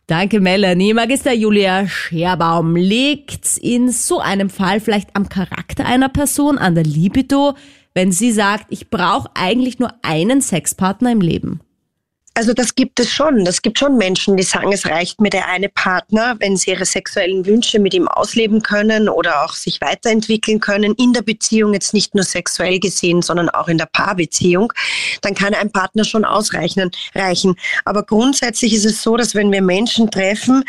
[0.07, 0.93] Danke, Melanie.
[0.93, 6.83] Magister Julia Scherbaum liegt in so einem Fall vielleicht am Charakter einer Person, an der
[6.83, 7.53] Libido,
[7.93, 11.59] wenn sie sagt, ich brauche eigentlich nur einen Sexpartner im Leben.
[12.39, 13.43] Also das gibt es schon.
[13.43, 16.85] Das gibt schon Menschen, die sagen, es reicht mir der eine Partner, wenn sie ihre
[16.85, 21.93] sexuellen Wünsche mit ihm ausleben können oder auch sich weiterentwickeln können in der Beziehung, jetzt
[21.93, 24.71] nicht nur sexuell gesehen, sondern auch in der Paarbeziehung,
[25.21, 26.89] dann kann ein Partner schon ausreichen.
[27.13, 27.57] Reichen.
[27.83, 30.63] Aber grundsätzlich ist es so, dass wenn wir Menschen treffen,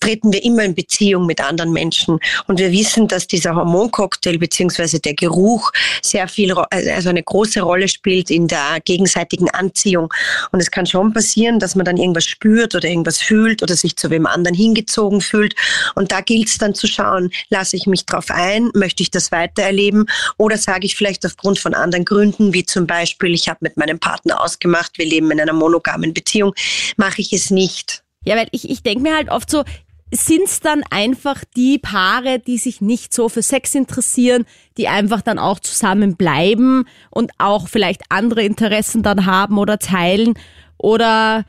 [0.00, 2.18] treten wir immer in Beziehung mit anderen Menschen.
[2.46, 7.88] Und wir wissen, dass dieser Hormoncocktail beziehungsweise der Geruch sehr viel, also eine große Rolle
[7.88, 10.10] spielt in der gegenseitigen Anziehung.
[10.50, 13.96] Und es kann schon passieren, dass man dann irgendwas spürt oder irgendwas fühlt oder sich
[13.96, 15.54] zu wem anderen hingezogen fühlt.
[15.94, 19.32] Und da gilt es dann zu schauen, lasse ich mich drauf ein, möchte ich das
[19.32, 23.76] weitererleben oder sage ich vielleicht aufgrund von anderen Gründen, wie zum Beispiel, ich habe mit
[23.76, 26.54] meinem Partner ausgemacht, wir leben in einer monogamen Beziehung,
[26.96, 28.02] mache ich es nicht.
[28.24, 29.64] Ja, weil ich, ich denke mir halt oft so,
[30.12, 34.44] sind es dann einfach die Paare, die sich nicht so für Sex interessieren,
[34.76, 40.34] die einfach dann auch zusammenbleiben und auch vielleicht andere Interessen dann haben oder teilen?
[40.80, 41.44] Oder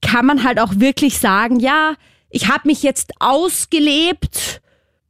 [0.00, 1.94] kann man halt auch wirklich sagen, ja,
[2.30, 4.60] ich habe mich jetzt ausgelebt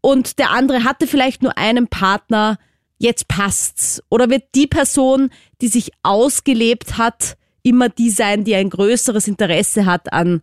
[0.01, 2.59] und der andere hatte vielleicht nur einen Partner,
[2.97, 4.03] jetzt passt's?
[4.09, 9.85] Oder wird die Person, die sich ausgelebt hat, immer die sein, die ein größeres Interesse
[9.85, 10.43] hat an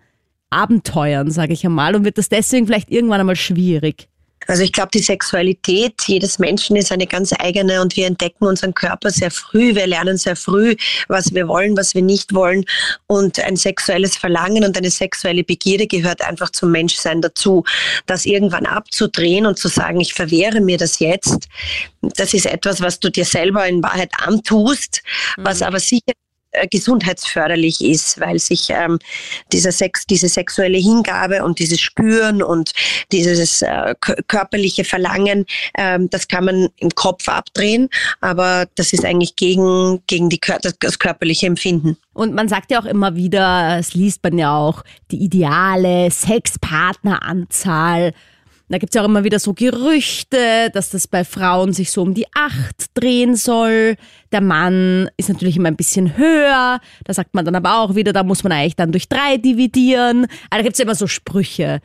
[0.51, 4.07] Abenteuern, sage ich einmal, und wird das deswegen vielleicht irgendwann einmal schwierig?
[4.47, 8.73] Also ich glaube, die Sexualität jedes Menschen ist eine ganz eigene und wir entdecken unseren
[8.73, 9.75] Körper sehr früh.
[9.75, 10.75] Wir lernen sehr früh,
[11.08, 12.65] was wir wollen, was wir nicht wollen.
[13.08, 17.63] Und ein sexuelles Verlangen und eine sexuelle Begierde gehört einfach zum Menschsein dazu.
[18.05, 21.47] Das irgendwann abzudrehen und zu sagen, ich verwehre mir das jetzt,
[22.01, 25.01] das ist etwas, was du dir selber in Wahrheit antust,
[25.38, 25.65] was mhm.
[25.65, 26.13] aber sicher
[26.70, 29.00] gesundheitsförderlich ist, weil sich ähm,
[29.52, 32.72] dieser Sex, diese sexuelle Hingabe und dieses Spüren und
[33.12, 33.96] dieses äh,
[34.28, 35.46] körperliche Verlangen,
[35.78, 37.89] ähm, das kann man im Kopf abdrehen,
[38.22, 40.39] aber das ist eigentlich gegen, gegen die,
[40.80, 41.98] das körperliche Empfinden.
[42.13, 48.13] Und man sagt ja auch immer wieder, es liest man ja auch, die ideale Sexpartneranzahl
[48.69, 52.13] da gibt's ja auch immer wieder so Gerüchte, dass das bei Frauen sich so um
[52.13, 53.95] die acht drehen soll.
[54.32, 56.80] Der Mann ist natürlich immer ein bisschen höher.
[57.04, 60.25] Da sagt man dann aber auch wieder, da muss man eigentlich dann durch drei dividieren.
[60.49, 61.82] Also da gibt's ja immer so Sprüche.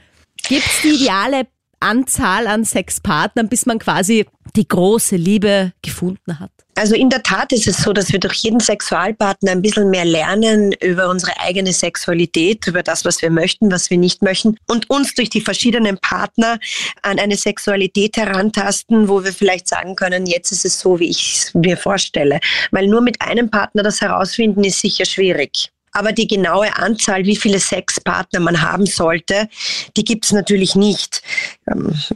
[0.49, 1.47] Gibt's die ideale
[1.81, 6.53] Anzahl an Sexpartnern, bis man quasi die große Liebe gefunden hat?
[6.81, 10.07] Also in der Tat ist es so, dass wir durch jeden Sexualpartner ein bisschen mehr
[10.07, 14.89] lernen über unsere eigene Sexualität, über das, was wir möchten, was wir nicht möchten und
[14.89, 16.59] uns durch die verschiedenen Partner
[17.03, 21.37] an eine Sexualität herantasten, wo wir vielleicht sagen können, jetzt ist es so, wie ich
[21.37, 22.41] es mir vorstelle.
[22.71, 25.71] Weil nur mit einem Partner das herausfinden ist sicher schwierig.
[25.93, 29.49] Aber die genaue Anzahl, wie viele Sexpartner man haben sollte,
[29.97, 31.21] die gibt es natürlich nicht.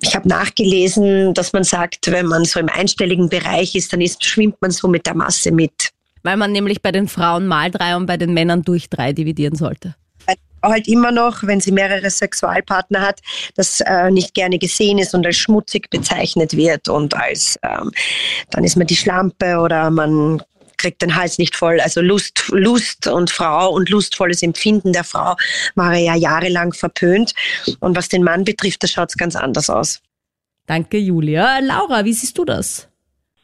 [0.00, 4.24] Ich habe nachgelesen, dass man sagt, wenn man so im einstelligen Bereich ist, dann ist,
[4.24, 5.90] schwimmt man so mit der Masse mit.
[6.22, 9.56] Weil man nämlich bei den Frauen mal drei und bei den Männern durch drei dividieren
[9.56, 9.94] sollte
[10.70, 13.20] halt immer noch, wenn sie mehrere Sexualpartner hat,
[13.54, 17.90] das äh, nicht gerne gesehen ist und als schmutzig bezeichnet wird und als ähm,
[18.50, 20.42] dann ist man die Schlampe oder man
[20.78, 21.80] kriegt den Hals nicht voll.
[21.80, 25.36] Also Lust, Lust und Frau und lustvolles Empfinden der Frau
[25.74, 27.34] war ja jahrelang verpönt.
[27.80, 30.00] Und was den Mann betrifft, da schaut ganz anders aus.
[30.66, 31.58] Danke, Julia.
[31.58, 32.88] Laura, wie siehst du das?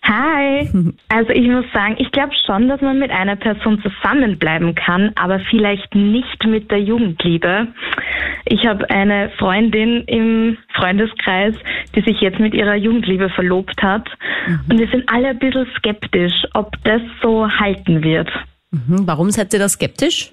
[0.03, 0.69] Hi.
[1.13, 5.41] Also ich muss sagen, ich glaube schon, dass man mit einer Person zusammenbleiben kann, aber
[5.51, 7.67] vielleicht nicht mit der Jugendliebe.
[8.45, 11.55] Ich habe eine Freundin im Freundeskreis,
[11.97, 14.09] die sich jetzt mit ihrer Jugendliebe verlobt hat.
[14.47, 14.61] Mhm.
[14.71, 18.31] Und wir sind alle ein bisschen skeptisch, ob das so halten wird.
[18.71, 19.07] Mhm.
[19.07, 20.31] Warum seid ihr da skeptisch?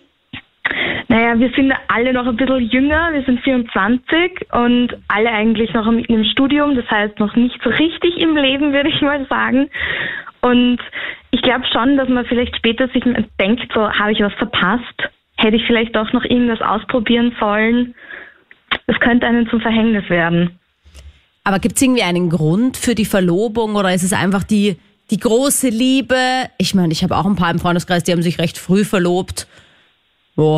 [1.09, 5.89] Naja, wir sind alle noch ein bisschen jünger, wir sind 24 und alle eigentlich noch
[5.89, 9.69] mitten im Studium, das heißt noch nicht so richtig im Leben, würde ich mal sagen.
[10.41, 10.79] Und
[11.31, 13.03] ich glaube schon, dass man vielleicht später sich
[13.39, 17.95] denkt, so habe ich was verpasst, hätte ich vielleicht doch noch irgendwas ausprobieren sollen.
[18.85, 20.59] Das könnte einem zum Verhängnis werden.
[21.45, 24.75] Aber gibt es irgendwie einen Grund für die Verlobung oder ist es einfach die,
[25.09, 26.17] die große Liebe?
[26.57, 29.47] Ich meine, ich habe auch ein paar im Freundeskreis, die haben sich recht früh verlobt.
[30.35, 30.57] Mm,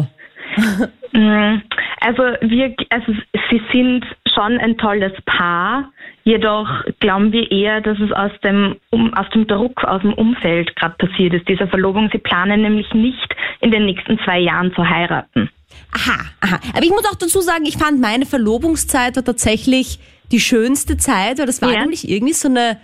[2.02, 3.14] also wir, also
[3.50, 5.92] sie sind schon ein tolles Paar.
[6.24, 6.68] Jedoch
[7.00, 10.96] glauben wir eher, dass es aus dem, um, aus dem Druck aus dem Umfeld gerade
[10.98, 12.10] passiert ist, dieser Verlobung.
[12.12, 15.50] Sie planen nämlich nicht in den nächsten zwei Jahren zu heiraten.
[15.92, 16.60] Aha, aha.
[16.74, 20.00] Aber ich muss auch dazu sagen, ich fand meine Verlobungszeit war tatsächlich
[20.32, 21.80] die schönste Zeit, weil das war ja.
[21.80, 22.78] nämlich irgendwie so eine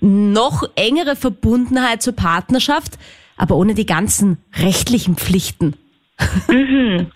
[0.00, 2.98] noch engere Verbundenheit zur Partnerschaft,
[3.36, 5.74] aber ohne die ganzen rechtlichen Pflichten.
[6.48, 7.10] Mhm.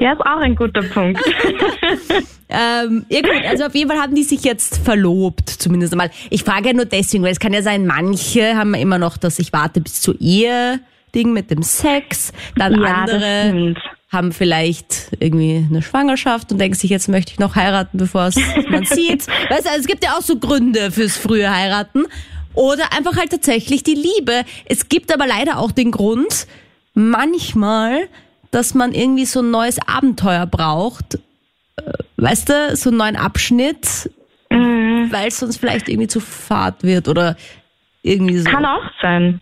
[0.00, 1.20] Ja, ist auch ein guter Punkt.
[2.48, 6.10] ähm, ja gut, also auf jeden Fall haben die sich jetzt verlobt, zumindest einmal.
[6.30, 9.38] Ich frage ja nur deswegen, weil es kann ja sein, manche haben immer noch das
[9.38, 10.80] Ich warte bis zur Ehe
[11.14, 13.74] Ding mit dem Sex, dann ja, andere
[14.10, 18.36] haben vielleicht irgendwie eine Schwangerschaft und denken sich, jetzt möchte ich noch heiraten, bevor es
[18.68, 19.26] man sieht.
[19.50, 22.04] Weißt du, also es gibt ja auch so Gründe fürs frühe Heiraten.
[22.54, 24.44] Oder einfach halt tatsächlich die Liebe.
[24.66, 26.46] Es gibt aber leider auch den Grund,
[26.94, 28.08] manchmal
[28.54, 31.16] dass man irgendwie so ein neues Abenteuer braucht.
[31.76, 34.10] Äh, weißt du, so einen neuen Abschnitt,
[34.50, 35.08] mhm.
[35.10, 37.36] weil es sonst vielleicht irgendwie zu fad wird oder
[38.02, 38.50] irgendwie so.
[38.50, 39.40] Kann auch sein.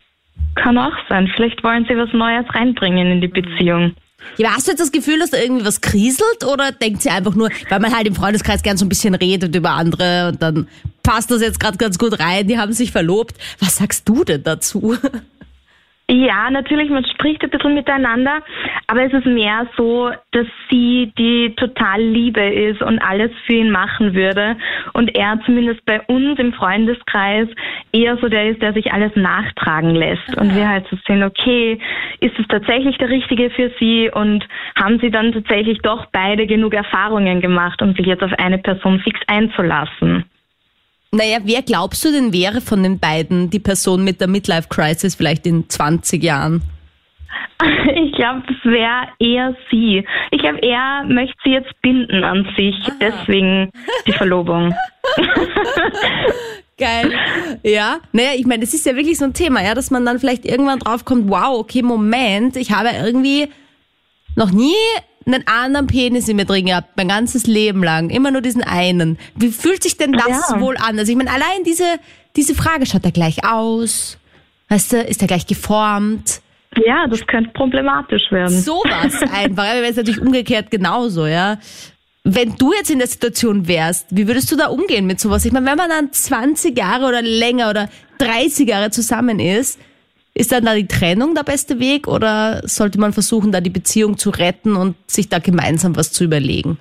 [0.54, 1.30] Kann auch sein.
[1.34, 3.94] Vielleicht wollen sie was Neues reinbringen in die Beziehung.
[4.36, 7.34] Ja, hast du jetzt das Gefühl, dass da irgendwie was kriselt oder denkt sie einfach
[7.34, 10.68] nur, weil man halt im Freundeskreis gern so ein bisschen redet über andere und dann
[11.02, 13.36] passt das jetzt gerade ganz gut rein, die haben sich verlobt.
[13.58, 14.96] Was sagst du denn dazu?
[16.12, 18.42] Ja, natürlich, man spricht ein bisschen miteinander,
[18.86, 23.70] aber es ist mehr so, dass sie die total Liebe ist und alles für ihn
[23.70, 24.56] machen würde.
[24.92, 27.48] Und er zumindest bei uns im Freundeskreis
[27.92, 30.36] eher so der ist, der sich alles nachtragen lässt.
[30.36, 31.78] Und wir halt so sehen, okay,
[32.20, 34.10] ist es tatsächlich der Richtige für sie?
[34.12, 34.46] Und
[34.76, 39.00] haben sie dann tatsächlich doch beide genug Erfahrungen gemacht, um sich jetzt auf eine Person
[39.00, 40.26] fix einzulassen.
[41.14, 45.14] Naja, wer glaubst du denn wäre von den beiden die Person mit der Midlife Crisis
[45.14, 46.62] vielleicht in 20 Jahren?
[47.94, 50.04] Ich glaube, das wäre eher sie.
[50.30, 52.92] Ich glaube, er möchte sie jetzt binden an sich, ah.
[53.00, 53.70] deswegen
[54.06, 54.74] die Verlobung.
[56.78, 57.12] Geil.
[57.62, 60.18] Ja, naja, ich meine, das ist ja wirklich so ein Thema, ja, dass man dann
[60.18, 63.48] vielleicht irgendwann draufkommt, wow, okay, Moment, ich habe irgendwie
[64.36, 64.74] noch nie
[65.26, 68.10] einen anderen Penis in mir drin gehabt, mein ganzes Leben lang.
[68.10, 69.18] Immer nur diesen einen.
[69.34, 70.60] Wie fühlt sich denn das ja.
[70.60, 70.98] wohl an?
[70.98, 71.84] Also ich meine, allein diese,
[72.36, 74.18] diese Frage, schaut er gleich aus?
[74.68, 76.40] Weißt du, ist er gleich geformt?
[76.76, 78.58] Ja, das könnte problematisch werden.
[78.58, 79.64] Sowas einfach.
[79.64, 81.58] Aber wäre es natürlich umgekehrt genauso, ja.
[82.24, 85.44] Wenn du jetzt in der Situation wärst, wie würdest du da umgehen mit sowas?
[85.44, 89.78] Ich meine, wenn man dann 20 Jahre oder länger oder 30 Jahre zusammen ist,
[90.34, 94.16] ist dann da die Trennung der beste Weg oder sollte man versuchen, da die Beziehung
[94.16, 96.78] zu retten und sich da gemeinsam was zu überlegen?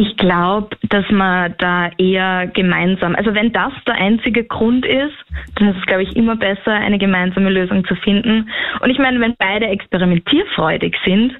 [0.00, 5.14] Ich glaube, dass man da eher gemeinsam, also wenn das der einzige Grund ist,
[5.56, 8.48] dann ist es, glaube ich, immer besser, eine gemeinsame Lösung zu finden.
[8.80, 11.34] Und ich meine, wenn beide experimentierfreudig sind,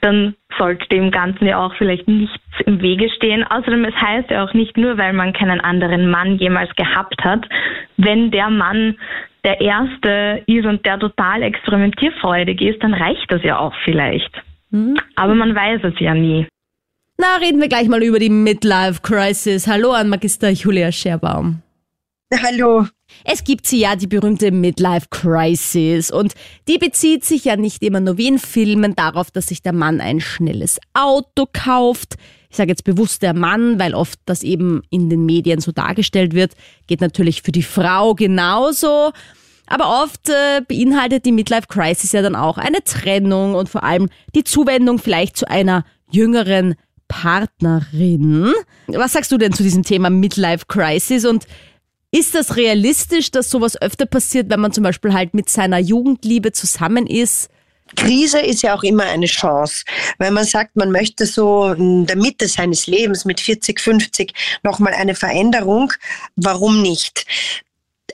[0.00, 3.42] dann sollte dem Ganzen ja auch vielleicht nichts im Wege stehen.
[3.42, 7.48] Außerdem, es heißt ja auch nicht nur, weil man keinen anderen Mann jemals gehabt hat,
[7.96, 8.96] wenn der Mann
[9.44, 14.30] der erste ist und der total experimentierfreudig ist, dann reicht das ja auch vielleicht.
[14.70, 14.98] Mhm.
[15.16, 16.46] Aber man weiß es ja nie.
[17.16, 19.68] Na, reden wir gleich mal über die Midlife Crisis.
[19.68, 21.62] Hallo an Magister Julia Scherbaum.
[22.42, 22.86] Hallo.
[23.22, 26.10] Es gibt sie ja, die berühmte Midlife Crisis.
[26.10, 26.34] Und
[26.68, 30.00] die bezieht sich ja nicht immer nur wie in Filmen darauf, dass sich der Mann
[30.00, 32.16] ein schnelles Auto kauft.
[32.50, 36.34] Ich sage jetzt bewusst der Mann, weil oft das eben in den Medien so dargestellt
[36.34, 36.52] wird.
[36.86, 39.12] Geht natürlich für die Frau genauso.
[39.66, 44.08] Aber oft äh, beinhaltet die Midlife Crisis ja dann auch eine Trennung und vor allem
[44.34, 46.74] die Zuwendung vielleicht zu einer jüngeren
[47.08, 48.52] Partnerin.
[48.88, 51.46] Was sagst du denn zu diesem Thema Midlife Crisis und
[52.14, 56.52] ist das realistisch, dass sowas öfter passiert, wenn man zum Beispiel halt mit seiner Jugendliebe
[56.52, 57.50] zusammen ist?
[57.96, 59.84] Krise ist ja auch immer eine Chance.
[60.18, 64.94] Wenn man sagt, man möchte so in der Mitte seines Lebens mit 40, 50 nochmal
[64.94, 65.92] eine Veränderung,
[66.36, 67.26] warum nicht?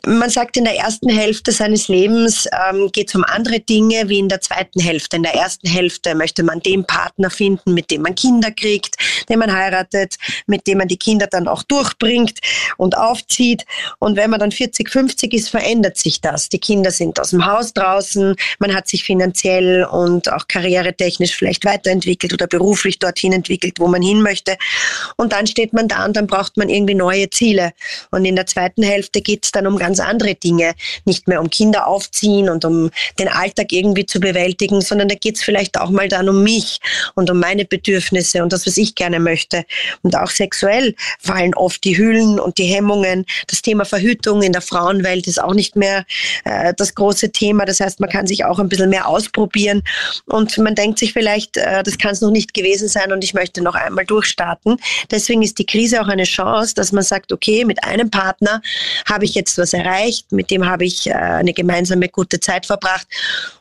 [0.07, 4.19] Man sagt, in der ersten Hälfte seines Lebens ähm, geht es um andere Dinge wie
[4.19, 5.17] in der zweiten Hälfte.
[5.17, 8.97] In der ersten Hälfte möchte man den Partner finden, mit dem man Kinder kriegt,
[9.29, 12.39] den man heiratet, mit dem man die Kinder dann auch durchbringt
[12.79, 13.67] und aufzieht.
[13.99, 16.49] Und wenn man dann 40, 50 ist, verändert sich das.
[16.49, 21.65] Die Kinder sind aus dem Haus draußen, man hat sich finanziell und auch karrieretechnisch vielleicht
[21.67, 24.57] weiterentwickelt oder beruflich dorthin entwickelt, wo man hin möchte.
[25.17, 27.73] Und dann steht man da und dann braucht man irgendwie neue Ziele.
[28.11, 30.75] Und in der zweiten Hälfte geht es dann um ganz ganz andere Dinge,
[31.05, 35.35] nicht mehr um Kinder aufziehen und um den Alltag irgendwie zu bewältigen, sondern da geht
[35.37, 36.79] es vielleicht auch mal dann um mich
[37.17, 39.65] und um meine Bedürfnisse und das, was ich gerne möchte.
[40.03, 43.27] Und auch sexuell fallen oft die Hüllen und die Hemmungen.
[43.49, 46.05] Das Thema Verhütung in der Frauenwelt ist auch nicht mehr
[46.45, 47.65] äh, das große Thema.
[47.65, 49.83] Das heißt, man kann sich auch ein bisschen mehr ausprobieren
[50.27, 53.35] und man denkt sich vielleicht, äh, das kann es noch nicht gewesen sein und ich
[53.35, 54.77] möchte noch einmal durchstarten.
[55.11, 58.63] Deswegen ist die Krise auch eine Chance, dass man sagt, okay, mit einem Partner
[59.07, 63.07] habe ich jetzt was erreicht, mit dem habe ich äh, eine gemeinsame gute Zeit verbracht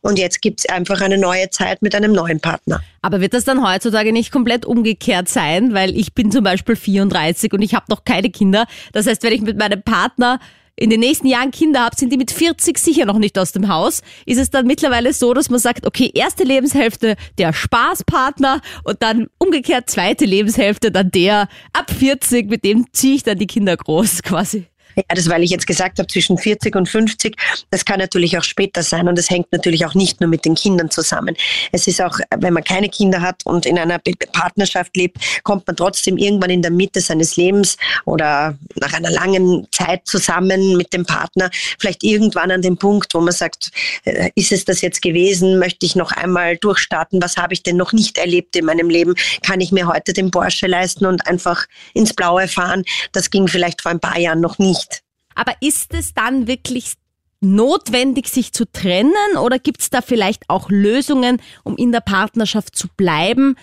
[0.01, 2.81] und jetzt gibt es einfach eine neue Zeit mit einem neuen Partner.
[3.01, 5.73] Aber wird das dann heutzutage nicht komplett umgekehrt sein?
[5.73, 8.65] Weil ich bin zum Beispiel 34 und ich habe noch keine Kinder.
[8.91, 10.39] Das heißt, wenn ich mit meinem Partner
[10.79, 13.67] in den nächsten Jahren Kinder habe, sind die mit 40 sicher noch nicht aus dem
[13.67, 14.01] Haus.
[14.25, 19.27] Ist es dann mittlerweile so, dass man sagt, okay, erste Lebenshälfte der Spaßpartner und dann
[19.37, 24.23] umgekehrt zweite Lebenshälfte dann der ab 40, mit dem ziehe ich dann die Kinder groß
[24.23, 24.67] quasi.
[24.99, 27.35] Ja, das, weil ich jetzt gesagt habe, zwischen 40 und 50,
[27.71, 30.55] das kann natürlich auch später sein und das hängt natürlich auch nicht nur mit den
[30.55, 31.37] Kindern zusammen.
[31.71, 33.99] Es ist auch, wenn man keine Kinder hat und in einer
[34.33, 39.67] Partnerschaft lebt, kommt man trotzdem irgendwann in der Mitte seines Lebens oder nach einer langen
[39.71, 43.71] Zeit zusammen mit dem Partner, vielleicht irgendwann an den Punkt, wo man sagt,
[44.03, 45.59] äh, ist es das jetzt gewesen?
[45.59, 47.21] Möchte ich noch einmal durchstarten?
[47.21, 49.15] Was habe ich denn noch nicht erlebt in meinem Leben?
[49.43, 52.83] Kann ich mir heute den Porsche leisten und einfach ins Blaue fahren?
[53.13, 54.88] Das ging vielleicht vor ein paar Jahren noch nicht.
[55.35, 56.93] Aber ist es dann wirklich
[57.41, 62.75] notwendig, sich zu trennen oder gibt es da vielleicht auch Lösungen, um in der Partnerschaft
[62.75, 63.55] zu bleiben?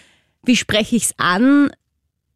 [0.42, 1.70] Wie spreche ich es an?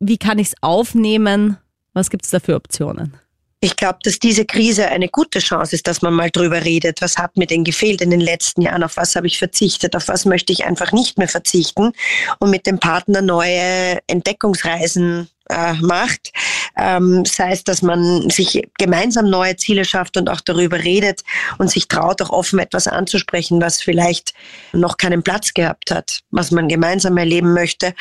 [0.00, 1.56] Wie kann ich es aufnehmen?
[1.92, 3.16] Was gibt es da für Optionen?
[3.62, 7.02] Ich glaube, dass diese Krise eine gute Chance ist, dass man mal drüber redet.
[7.02, 8.82] Was hat mir denn gefehlt in den letzten Jahren?
[8.82, 9.94] Auf was habe ich verzichtet?
[9.94, 11.92] Auf was möchte ich einfach nicht mehr verzichten?
[12.38, 16.32] Und mit dem Partner neue Entdeckungsreisen äh, macht.
[16.80, 21.22] Ähm, sei es, dass man sich gemeinsam neue Ziele schafft und auch darüber redet
[21.58, 24.32] und sich traut, auch offen etwas anzusprechen, was vielleicht
[24.72, 27.94] noch keinen Platz gehabt hat, was man gemeinsam erleben möchte.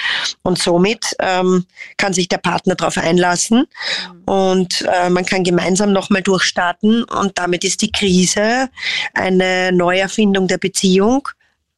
[0.44, 1.66] Und somit ähm,
[1.98, 3.66] kann sich der Partner darauf einlassen
[4.26, 8.70] und äh, man kann gemeinsam nochmal durchstarten und damit ist die Krise
[9.14, 11.28] eine Neuerfindung der Beziehung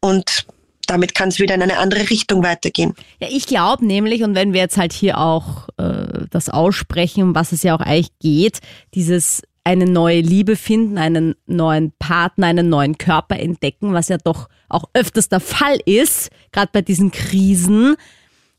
[0.02, 0.46] und
[0.92, 2.94] damit kann es wieder in eine andere Richtung weitergehen.
[3.20, 7.36] Ja, ich glaube nämlich, und wenn wir jetzt halt hier auch äh, das aussprechen, um
[7.36, 8.60] was es ja auch eigentlich geht,
[8.94, 14.50] dieses eine neue Liebe finden, einen neuen Partner, einen neuen Körper entdecken, was ja doch
[14.70, 17.96] auch öfters der Fall ist, gerade bei diesen Krisen,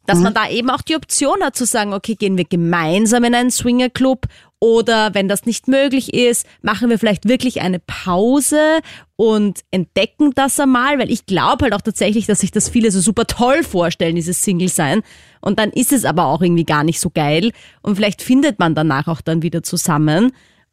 [0.06, 0.24] dass mhm.
[0.24, 3.50] man da eben auch die Option hat zu sagen, okay, gehen wir gemeinsam in einen
[3.50, 4.26] Swingerclub
[4.62, 8.78] oder wenn das nicht möglich ist, machen wir vielleicht wirklich eine Pause
[9.16, 13.00] und entdecken das einmal, weil ich glaube halt auch tatsächlich, dass sich das viele so
[13.00, 15.02] super toll vorstellen, dieses Single-Sein.
[15.40, 17.50] Und dann ist es aber auch irgendwie gar nicht so geil.
[17.82, 20.30] Und vielleicht findet man danach auch dann wieder zusammen.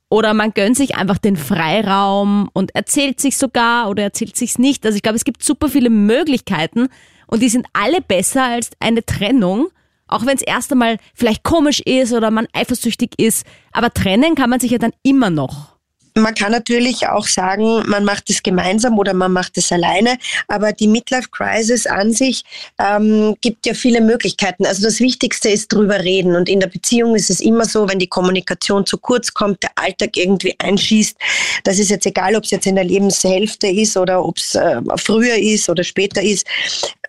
[0.08, 4.86] Oder man gönnt sich einfach den Freiraum und erzählt sich sogar oder erzählt sich's nicht.
[4.86, 6.90] Also ich glaube, es gibt super viele Möglichkeiten
[7.26, 9.70] und die sind alle besser als eine Trennung.
[10.10, 13.46] Auch wenn es erst einmal vielleicht komisch ist oder man eifersüchtig ist.
[13.72, 15.80] Aber trennen kann man sich ja dann immer noch.
[16.16, 20.74] Man kann natürlich auch sagen, man macht es gemeinsam oder man macht es alleine, aber
[20.74, 22.44] die Midlife Crisis an sich
[22.80, 24.66] ähm, gibt ja viele Möglichkeiten.
[24.66, 28.00] Also das Wichtigste ist drüber reden und in der Beziehung ist es immer so, wenn
[28.00, 31.18] die Kommunikation zu kurz kommt, der Alltag irgendwie einschießt,
[31.64, 34.82] das ist jetzt egal, ob es jetzt in der Lebenshälfte ist oder ob es äh,
[34.98, 36.46] früher ist oder später ist,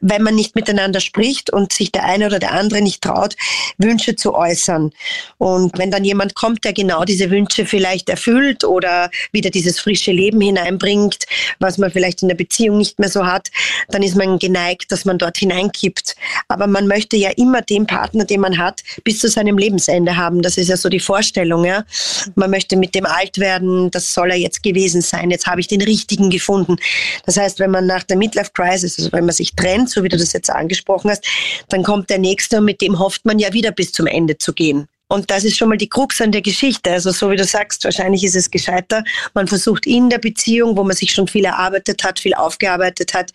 [0.00, 3.36] wenn man nicht miteinander spricht und sich der eine oder der andere nicht traut,
[3.78, 4.92] Wünsche zu äußern.
[5.38, 10.12] Und wenn dann jemand kommt, der genau diese Wünsche vielleicht erfüllt oder wieder dieses frische
[10.12, 11.26] Leben hineinbringt,
[11.58, 13.50] was man vielleicht in der Beziehung nicht mehr so hat,
[13.88, 16.16] dann ist man geneigt, dass man dort hineinkippt.
[16.48, 20.42] Aber man möchte ja immer den Partner, den man hat, bis zu seinem Lebensende haben.
[20.42, 21.64] Das ist ja so die Vorstellung.
[21.64, 21.84] Ja?
[22.34, 25.30] Man möchte mit dem alt werden, das soll er jetzt gewesen sein.
[25.30, 26.76] Jetzt habe ich den richtigen gefunden.
[27.26, 30.08] Das heißt, wenn man nach der Midlife Crisis, also wenn man sich trennt, so wie
[30.08, 31.26] du das jetzt angesprochen hast,
[31.68, 34.52] dann kommt der nächste und mit dem hofft man ja wieder bis zum Ende zu
[34.52, 34.88] gehen.
[35.12, 36.92] Und das ist schon mal die Krux an der Geschichte.
[36.92, 39.02] Also so wie du sagst, wahrscheinlich ist es gescheiter.
[39.34, 43.32] Man versucht in der Beziehung, wo man sich schon viel erarbeitet hat, viel aufgearbeitet hat,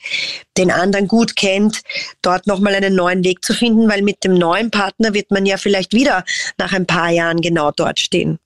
[0.58, 1.82] den anderen gut kennt,
[2.22, 5.58] dort nochmal einen neuen Weg zu finden, weil mit dem neuen Partner wird man ja
[5.58, 6.24] vielleicht wieder
[6.58, 8.40] nach ein paar Jahren genau dort stehen.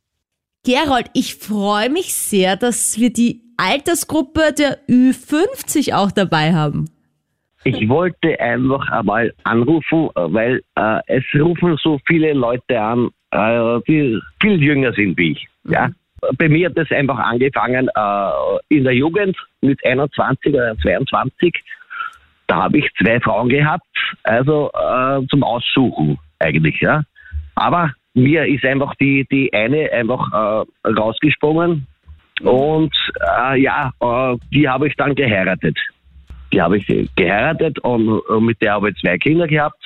[0.66, 6.90] Gerold, ich freue mich sehr, dass wir die Altersgruppe der Ü50 auch dabei haben.
[7.70, 14.20] Ich wollte einfach einmal anrufen, weil äh, es rufen so viele Leute an, äh, die
[14.42, 15.48] viel jünger sind wie ich.
[15.64, 15.74] Mhm.
[15.74, 15.90] Ja?
[16.38, 18.32] Bei mir hat das einfach angefangen äh,
[18.70, 21.64] in der Jugend mit 21 oder 22.
[22.48, 23.86] Da habe ich zwei Frauen gehabt,
[24.24, 26.82] also äh, zum Aussuchen eigentlich.
[26.82, 27.04] Ja?
[27.54, 31.86] Aber mir ist einfach die, die eine einfach äh, rausgesprungen
[32.42, 32.48] mhm.
[32.48, 32.96] und
[33.38, 33.92] äh, ja,
[34.52, 35.78] die habe ich dann geheiratet.
[36.52, 39.82] Die habe ich geheiratet und, mit der habe ich zwei Kinder gehabt.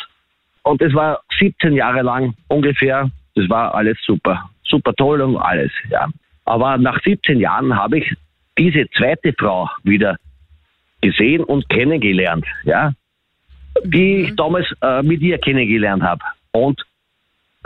[0.64, 3.09] Und das war 17 Jahre lang ungefähr.
[3.36, 6.07] Das war alles super, super toll und alles, ja.
[6.45, 8.14] Aber nach 17 Jahren habe ich
[8.57, 10.18] diese zweite Frau wieder
[11.01, 12.93] gesehen und kennengelernt, ja,
[13.84, 14.36] die ich mhm.
[14.36, 16.24] damals äh, mit ihr kennengelernt habe.
[16.51, 16.82] Und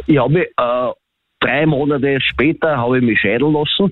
[0.05, 0.91] ich habe äh,
[1.39, 3.91] drei Monate später habe ich mich scheiden lassen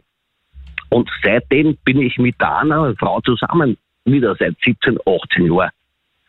[0.90, 5.72] und seitdem bin ich mit der anderen Frau zusammen wieder seit 17, 18 Jahren.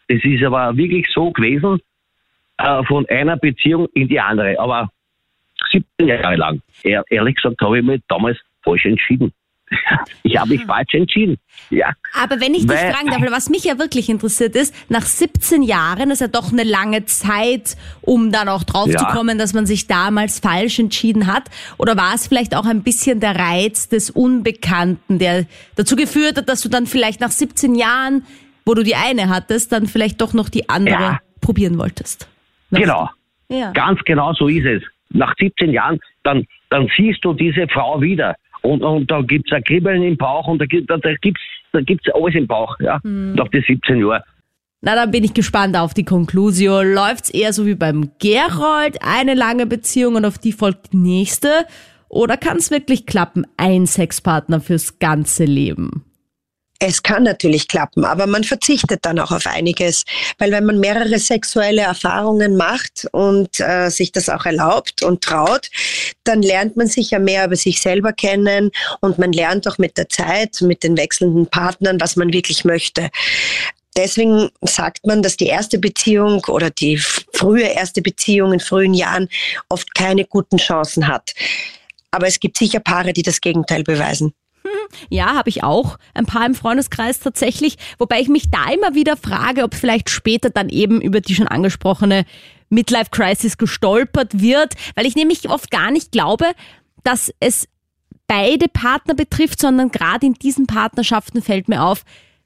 [0.09, 1.81] Das ist aber wirklich so gewesen,
[2.59, 4.59] äh, von einer Beziehung in die andere.
[4.59, 4.91] Aber
[5.71, 6.63] 17 Jahre lang.
[6.83, 9.33] ehrlich gesagt habe ich mich damals falsch entschieden.
[10.23, 10.69] Ich habe mich hm.
[10.69, 11.39] falsch entschieden.
[11.71, 11.93] Ja.
[12.15, 15.63] Aber wenn ich dich Weil, fragen darf, was mich ja wirklich interessiert ist, nach 17
[15.63, 18.99] Jahren ist ja doch eine lange Zeit, um dann auch drauf ja.
[18.99, 21.45] zu kommen, dass man sich damals falsch entschieden hat.
[21.79, 26.49] Oder war es vielleicht auch ein bisschen der Reiz des Unbekannten, der dazu geführt hat,
[26.49, 28.25] dass du dann vielleicht nach 17 Jahren,
[28.65, 31.21] wo du die eine hattest, dann vielleicht doch noch die andere ja.
[31.41, 32.29] probieren wolltest?
[32.71, 33.11] Weißt genau.
[33.49, 33.71] Ja.
[33.73, 34.83] Ganz genau so ist es.
[35.11, 38.35] Nach 17 Jahren, dann, dann siehst du diese Frau wieder
[38.67, 41.41] und, und da gibt es ein Kribbeln im Bauch und da gibt es da gibt's,
[41.73, 43.35] da gibt's alles im Bauch, ja, mhm.
[43.35, 44.23] nach den 17 Jahren.
[44.83, 46.93] Na, dann bin ich gespannt auf die Konklusion.
[46.93, 51.49] Läuft's eher so wie beim Gerold, eine lange Beziehung und auf die folgt die nächste?
[52.09, 56.06] Oder kann es wirklich klappen, ein Sexpartner fürs ganze Leben?
[56.79, 60.05] Es kann natürlich klappen, aber man verzichtet dann auch auf einiges,
[60.39, 65.71] weil wenn man mehrere sexuelle Erfahrungen macht und äh, sich das auch erlaubt und traut,
[66.25, 68.71] dann lernt man sich ja mehr über sich selber kennen
[69.01, 73.09] und man lernt auch mit der Zeit, mit den wechselnden Partnern, was man wirklich möchte.
[73.97, 79.29] Deswegen sagt man, dass die erste Beziehung oder die frühe erste Beziehung in frühen Jahren
[79.71, 81.33] oft keine guten Chancen hat.
[82.11, 84.35] Aber es gibt sicher Paare, die das Gegenteil beweisen.
[85.09, 85.99] Ja, habe ich auch.
[86.15, 90.51] Ein paar im Freundeskreis tatsächlich, wobei ich mich da immer wieder frage, ob vielleicht später
[90.51, 92.25] dann eben über die schon angesprochene
[92.69, 96.47] Midlife Crisis gestolpert wird, weil ich nämlich oft gar nicht glaube,
[97.05, 97.69] dass es
[98.27, 102.03] beide Partner betrifft, sondern gerade in diesen Partnerschaften fällt mir auf,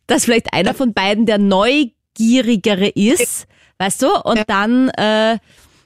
[0.07, 3.47] dass vielleicht einer von beiden der neugierigere ist,
[3.78, 5.38] weißt du, und dann äh,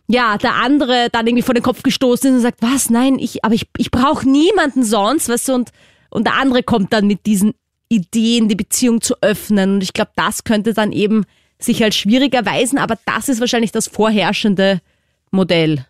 [0.07, 3.45] ja, der andere dann irgendwie vor den Kopf gestoßen ist und sagt, was, nein, ich,
[3.45, 5.71] aber ich, ich brauche niemanden sonst, weißt du, und
[6.15, 7.55] und der andere kommt dann mit diesen
[7.89, 9.75] Ideen, die Beziehung zu öffnen.
[9.75, 11.25] Und ich glaube, das könnte dann eben
[11.59, 14.81] sich als schwierig erweisen, aber das ist wahrscheinlich das vorherrschende
[15.33, 15.87] Modell.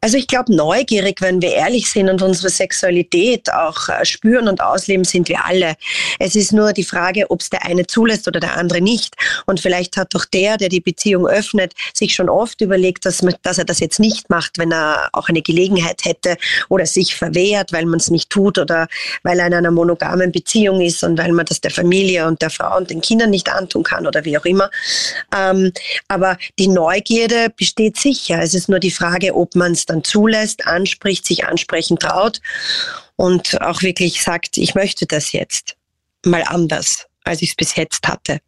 [0.00, 4.60] Also ich glaube, neugierig, wenn wir ehrlich sind und unsere Sexualität auch äh, spüren und
[4.60, 5.74] ausleben, sind wir alle.
[6.20, 9.16] Es ist nur die Frage, ob es der eine zulässt oder der andere nicht.
[9.46, 13.34] Und vielleicht hat doch der, der die Beziehung öffnet, sich schon oft überlegt, dass, man,
[13.42, 16.36] dass er das jetzt nicht macht, wenn er auch eine Gelegenheit hätte
[16.68, 18.86] oder sich verwehrt, weil man es nicht tut oder
[19.24, 22.50] weil er in einer monogamen Beziehung ist und weil man das der Familie und der
[22.50, 24.70] Frau und den Kindern nicht antun kann oder wie auch immer.
[25.36, 25.72] Ähm,
[26.06, 28.40] aber die Neugierde besteht sicher.
[28.40, 32.40] Es ist nur die Frage, ob man es dann zulässt, anspricht, sich ansprechen traut
[33.16, 35.76] und auch wirklich sagt, ich möchte das jetzt
[36.24, 38.40] mal anders, als ich es bis jetzt hatte.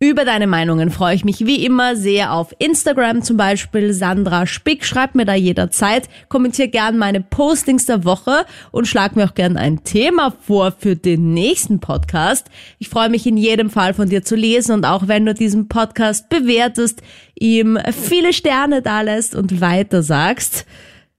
[0.00, 3.92] Über deine Meinungen freue ich mich wie immer sehr auf Instagram zum Beispiel.
[3.92, 6.08] Sandra Spick, schreib mir da jederzeit.
[6.28, 10.94] Kommentier gern meine Postings der Woche und schlag mir auch gern ein Thema vor für
[10.94, 12.46] den nächsten Podcast.
[12.78, 15.66] Ich freue mich in jedem Fall von dir zu lesen und auch wenn du diesen
[15.66, 17.02] Podcast bewertest,
[17.34, 20.64] ihm viele Sterne da lässt und weiter sagst.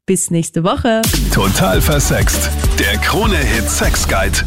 [0.06, 1.02] Bis nächste Woche.
[1.34, 2.50] Total versext.
[2.80, 4.40] Der Krone-Hit Sex Guide.